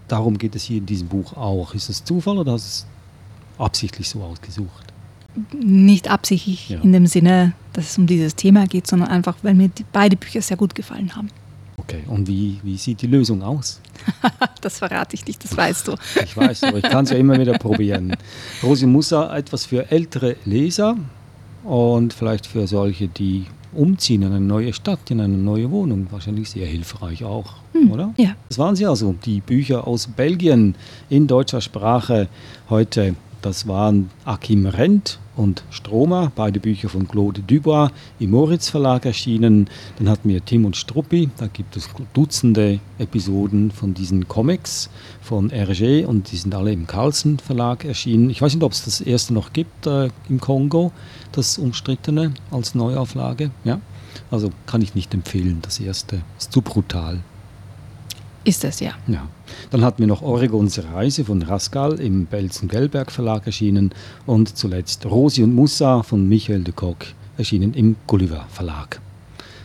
Darum 0.09 0.37
geht 0.37 0.57
es 0.57 0.65
hier 0.65 0.79
in 0.79 0.87
diesem 0.87 1.09
Buch 1.09 1.35
auch. 1.35 1.75
Ist 1.75 1.89
es 1.89 2.05
Zufall 2.05 2.39
oder 2.39 2.53
hast 2.53 2.65
du 2.65 2.69
es 2.69 2.87
absichtlich 3.59 4.09
so 4.09 4.21
ausgesucht? 4.23 4.93
Nicht 5.53 6.09
absichtlich 6.11 6.69
Ja. 6.71 6.81
in 6.81 6.93
dem 6.93 7.07
Sinne, 7.07 7.53
dass 7.73 7.91
es 7.91 7.99
um 7.99 8.07
dieses 8.07 8.37
Thema 8.37 8.67
geht, 8.67 8.87
sondern 8.87 9.09
einfach, 9.09 9.37
weil 9.43 9.55
mir 9.55 9.69
die, 9.69 9.85
beide 9.93 10.17
Bücher 10.17 10.41
sehr 10.43 10.57
gut 10.57 10.75
gefallen 10.75 11.15
haben. 11.17 11.29
Okay, 11.77 12.05
und 12.07 12.29
wie, 12.29 12.61
wie 12.63 12.77
sieht 12.77 13.03
die 13.03 13.07
Lösung 13.09 13.43
aus? 13.43 13.81
Das 14.61 14.79
verrate 14.79 15.15
ich 15.15 15.27
nicht, 15.27 15.45
das 15.45 15.55
weißt 15.55 15.89
du. 15.89 15.95
Ich 16.25 16.35
weiß, 16.35 16.65
aber 16.65 16.79
ich 16.79 16.85
kann 16.85 17.05
es 17.05 17.11
ja 17.11 17.19
immer 17.19 17.39
wieder 17.39 17.59
probieren. 17.59 18.17
Rosi 18.63 18.87
Musa, 18.87 19.37
etwas 19.37 19.67
für 19.67 19.91
ältere 19.91 20.37
Leser 20.47 20.97
und 21.65 22.15
vielleicht 22.15 22.47
für 22.47 22.67
solche, 22.67 23.09
die 23.09 23.45
umziehen 23.75 24.23
in 24.23 24.29
eine 24.29 24.41
neue 24.41 24.73
Stadt, 24.73 25.11
in 25.11 25.21
eine 25.21 25.37
neue 25.37 25.71
Wohnung. 25.71 26.07
Wahrscheinlich 26.11 26.49
sehr 26.49 26.67
hilfreich 26.67 27.25
auch, 27.25 27.57
oder? 27.91 28.15
Ja. 28.17 28.37
Das 28.49 28.59
waren 28.59 28.75
sie 28.75 28.87
also, 28.87 29.15
die 29.27 29.41
Bücher 29.43 29.87
aus 29.87 30.07
Belgien 30.07 30.77
in 31.11 31.27
deutscher 31.27 31.61
Sprache 31.61 32.29
heute. 32.71 33.17
Das 33.43 33.69
waren 33.69 34.09
Akim 34.25 34.65
Rent 34.65 35.19
und 35.37 35.65
Stromer, 35.71 36.33
beide 36.35 36.61
Bücher 36.61 36.89
von 36.89 37.09
Claude 37.09 37.43
Dubois 37.43 37.91
im 38.19 38.31
Moritz 38.31 38.69
Verlag 38.69 39.05
erschienen. 39.07 39.69
Dann 39.99 40.09
hatten 40.09 40.29
wir 40.29 40.45
Tim 40.45 40.65
und 40.65 40.77
Struppi, 40.77 41.31
da 41.37 41.47
gibt 41.47 41.77
es 41.77 41.89
Dutzende 42.13 42.81
Episoden 42.99 43.71
von 43.71 43.95
diesen 43.95 44.29
Comics 44.29 44.91
von 45.21 45.51
Hergé 45.51 46.05
und 46.07 46.31
die 46.33 46.37
sind 46.37 46.55
alle 46.55 46.73
im 46.73 46.87
Carlsen 46.87 47.39
Verlag 47.39 47.85
erschienen. 47.85 48.31
Ich 48.31 48.41
weiß 48.41 48.55
nicht, 48.55 48.65
ob 48.65 48.73
es 48.73 48.85
das 48.85 49.01
erste 49.01 49.35
noch 49.35 49.53
gibt 49.53 49.87
äh, 49.87 50.11
im 50.29 50.41
Kongo, 50.41 50.93
das 51.33 51.59
umstrittene 51.59 52.35
als 52.51 52.75
Neuauflage. 52.75 53.51
Ja? 53.65 53.81
Also 54.31 54.51
kann 54.67 54.83
ich 54.83 54.95
nicht 54.95 55.13
empfehlen, 55.15 55.59
das 55.63 55.81
erste 55.81 56.23
ist 56.39 56.53
zu 56.53 56.63
brutal. 56.63 57.21
Ist 58.45 58.65
es 58.65 58.81
ja. 58.81 58.93
Ja. 59.07 59.27
Dann 59.71 59.83
hatten 59.83 60.01
wir 60.01 60.07
noch 60.07 60.23
Oregons 60.23 60.79
Reise 60.93 61.25
von 61.25 61.43
Rascal 61.43 61.99
im 61.99 62.27
Belzen-Gelberg 62.27 63.11
Verlag 63.11 63.47
erschienen 63.47 63.91
und 64.27 64.57
zuletzt 64.57 65.07
Rosi 65.07 65.43
und 65.43 65.55
Musa 65.55 66.03
von 66.03 66.29
Michael 66.29 66.63
de 66.63 66.75
Kock 66.75 67.07
erschienen 67.39 67.73
im 67.73 67.97
Gulliver 68.07 68.47
Verlag. 68.51 69.01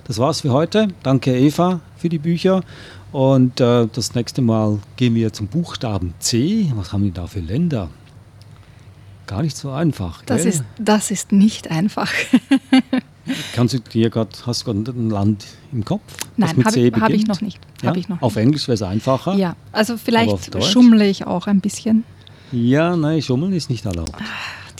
Das 0.06 0.18
war's 0.18 0.42
für 0.42 0.52
heute. 0.52 0.88
Danke 1.04 1.38
Eva 1.38 1.82
für 1.98 2.10
die 2.10 2.20
Bücher 2.20 2.64
und 3.12 3.60
äh, 3.60 3.88
das 3.92 4.16
nächste 4.16 4.42
Mal 4.42 4.80
gehen 4.96 5.14
wir 5.16 5.34
zum 5.34 5.48
Buchstaben 5.48 6.14
C. 6.20 6.72
Was 6.76 6.94
haben 6.94 7.04
wir 7.04 7.12
da 7.12 7.28
für 7.28 7.42
Länder? 7.42 7.90
Gar 9.28 9.44
nicht 9.44 9.58
so 9.58 9.72
einfach. 9.72 10.24
Das 10.26 10.44
gell? 10.44 10.54
ist, 10.54 10.64
das 10.80 11.12
ist 11.12 11.32
nicht 11.32 11.70
einfach. 11.70 12.12
Kannst 13.54 13.74
du 13.74 13.80
dir 13.80 14.10
gerade, 14.10 14.30
hast 14.46 14.62
du 14.68 14.74
gerade 14.74 14.92
ein 14.92 15.10
Land 15.10 15.46
im 15.72 15.86
Kopf? 15.86 16.02
Nein, 16.38 16.50
habe 16.64 16.80
ich, 16.80 16.94
hab 16.94 17.10
ich 17.10 17.28
noch 17.28 17.42
nicht. 17.42 17.60
Ja? 17.82 17.96
Ich 17.96 18.10
noch 18.10 18.22
Auf 18.22 18.36
nicht. 18.36 18.44
Englisch 18.44 18.68
wäre 18.68 18.76
es 18.76 18.82
einfacher. 18.82 19.36
Ja, 19.36 19.56
also 19.72 19.94
auf 19.94 20.02
vielleicht 20.02 20.64
schummle 20.64 21.08
ich 21.08 21.26
auch 21.26 21.48
ein 21.48 21.62
bisschen. 21.62 22.04
Ja, 22.52 22.96
nein, 22.96 23.22
Schummeln 23.22 23.54
ist 23.54 23.70
nicht 23.70 23.86
erlaubt. 23.86 24.16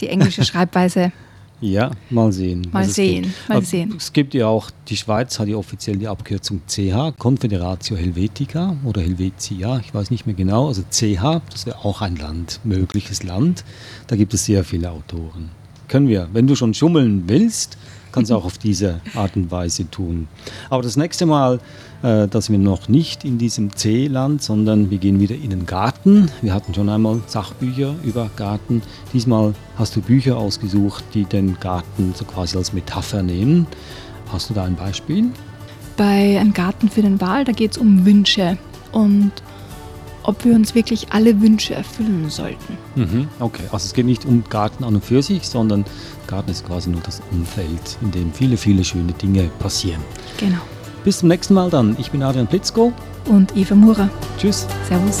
Die 0.00 0.08
englische 0.08 0.44
Schreibweise. 0.44 1.12
Ja, 1.62 1.90
mal 2.08 2.32
sehen. 2.32 2.66
Mal 2.72 2.86
sehen, 2.86 3.34
mal 3.46 3.58
Aber 3.58 3.66
sehen. 3.66 3.94
Es 3.96 4.14
gibt 4.14 4.32
ja 4.32 4.46
auch, 4.46 4.70
die 4.88 4.96
Schweiz 4.96 5.38
hat 5.38 5.46
ja 5.46 5.56
offiziell 5.56 5.96
die 5.96 6.08
Abkürzung 6.08 6.62
CH, 6.66 7.12
Confederatio 7.18 7.98
Helvetica 7.98 8.76
oder 8.82 9.02
Helvetia, 9.02 9.78
ich 9.80 9.92
weiß 9.92 10.10
nicht 10.10 10.24
mehr 10.24 10.34
genau. 10.34 10.68
Also 10.68 10.82
CH, 10.90 11.42
das 11.50 11.66
wäre 11.66 11.84
auch 11.84 12.00
ein 12.00 12.16
Land, 12.16 12.60
mögliches 12.64 13.22
Land. 13.24 13.64
Da 14.06 14.16
gibt 14.16 14.32
es 14.32 14.46
sehr 14.46 14.64
viele 14.64 14.90
Autoren. 14.90 15.50
Können 15.88 16.08
wir, 16.08 16.28
wenn 16.32 16.46
du 16.46 16.56
schon 16.56 16.72
schummeln 16.72 17.24
willst, 17.26 17.76
kannst 18.12 18.30
du 18.30 18.34
auch 18.34 18.44
auf 18.44 18.58
diese 18.58 19.00
Art 19.14 19.36
und 19.36 19.50
Weise 19.50 19.90
tun. 19.90 20.28
Aber 20.68 20.82
das 20.82 20.96
nächste 20.96 21.26
Mal, 21.26 21.60
äh, 22.02 22.28
dass 22.28 22.50
wir 22.50 22.58
noch 22.58 22.88
nicht 22.88 23.24
in 23.24 23.38
diesem 23.38 23.74
C-Land, 23.74 24.42
sondern 24.42 24.90
wir 24.90 24.98
gehen 24.98 25.20
wieder 25.20 25.34
in 25.34 25.50
den 25.50 25.66
Garten. 25.66 26.30
Wir 26.42 26.54
hatten 26.54 26.74
schon 26.74 26.88
einmal 26.88 27.20
Sachbücher 27.26 27.94
über 28.02 28.30
Garten. 28.36 28.82
Diesmal 29.12 29.54
hast 29.76 29.96
du 29.96 30.00
Bücher 30.00 30.36
ausgesucht, 30.36 31.04
die 31.14 31.24
den 31.24 31.58
Garten 31.60 32.14
so 32.14 32.24
quasi 32.24 32.56
als 32.56 32.72
Metapher 32.72 33.22
nehmen. 33.22 33.66
Hast 34.32 34.50
du 34.50 34.54
da 34.54 34.64
ein 34.64 34.76
Beispiel? 34.76 35.26
Bei 35.96 36.38
Ein 36.38 36.52
Garten 36.54 36.88
für 36.88 37.02
den 37.02 37.20
Wal, 37.20 37.44
da 37.44 37.52
geht 37.52 37.72
es 37.72 37.78
um 37.78 38.06
Wünsche 38.06 38.56
und 38.92 39.32
ob 40.22 40.44
wir 40.44 40.54
uns 40.54 40.74
wirklich 40.74 41.12
alle 41.12 41.40
Wünsche 41.40 41.74
erfüllen 41.74 42.28
sollten. 42.28 42.78
Mhm, 42.94 43.28
okay, 43.38 43.62
also 43.72 43.86
es 43.86 43.94
geht 43.94 44.06
nicht 44.06 44.24
um 44.24 44.44
Garten 44.48 44.84
an 44.84 44.94
und 44.94 45.04
für 45.04 45.22
sich, 45.22 45.48
sondern 45.48 45.84
Garten 46.26 46.50
ist 46.50 46.66
quasi 46.66 46.90
nur 46.90 47.00
das 47.00 47.22
Umfeld, 47.30 47.98
in 48.00 48.10
dem 48.10 48.32
viele, 48.32 48.56
viele 48.56 48.84
schöne 48.84 49.12
Dinge 49.12 49.50
passieren. 49.58 50.02
Genau. 50.38 50.60
Bis 51.04 51.18
zum 51.18 51.28
nächsten 51.28 51.54
Mal 51.54 51.70
dann. 51.70 51.96
Ich 51.98 52.10
bin 52.10 52.22
Adrian 52.22 52.46
Plitzko. 52.46 52.92
Und 53.26 53.56
Eva 53.56 53.74
Murer. 53.74 54.10
Tschüss. 54.38 54.66
Servus. 54.88 55.20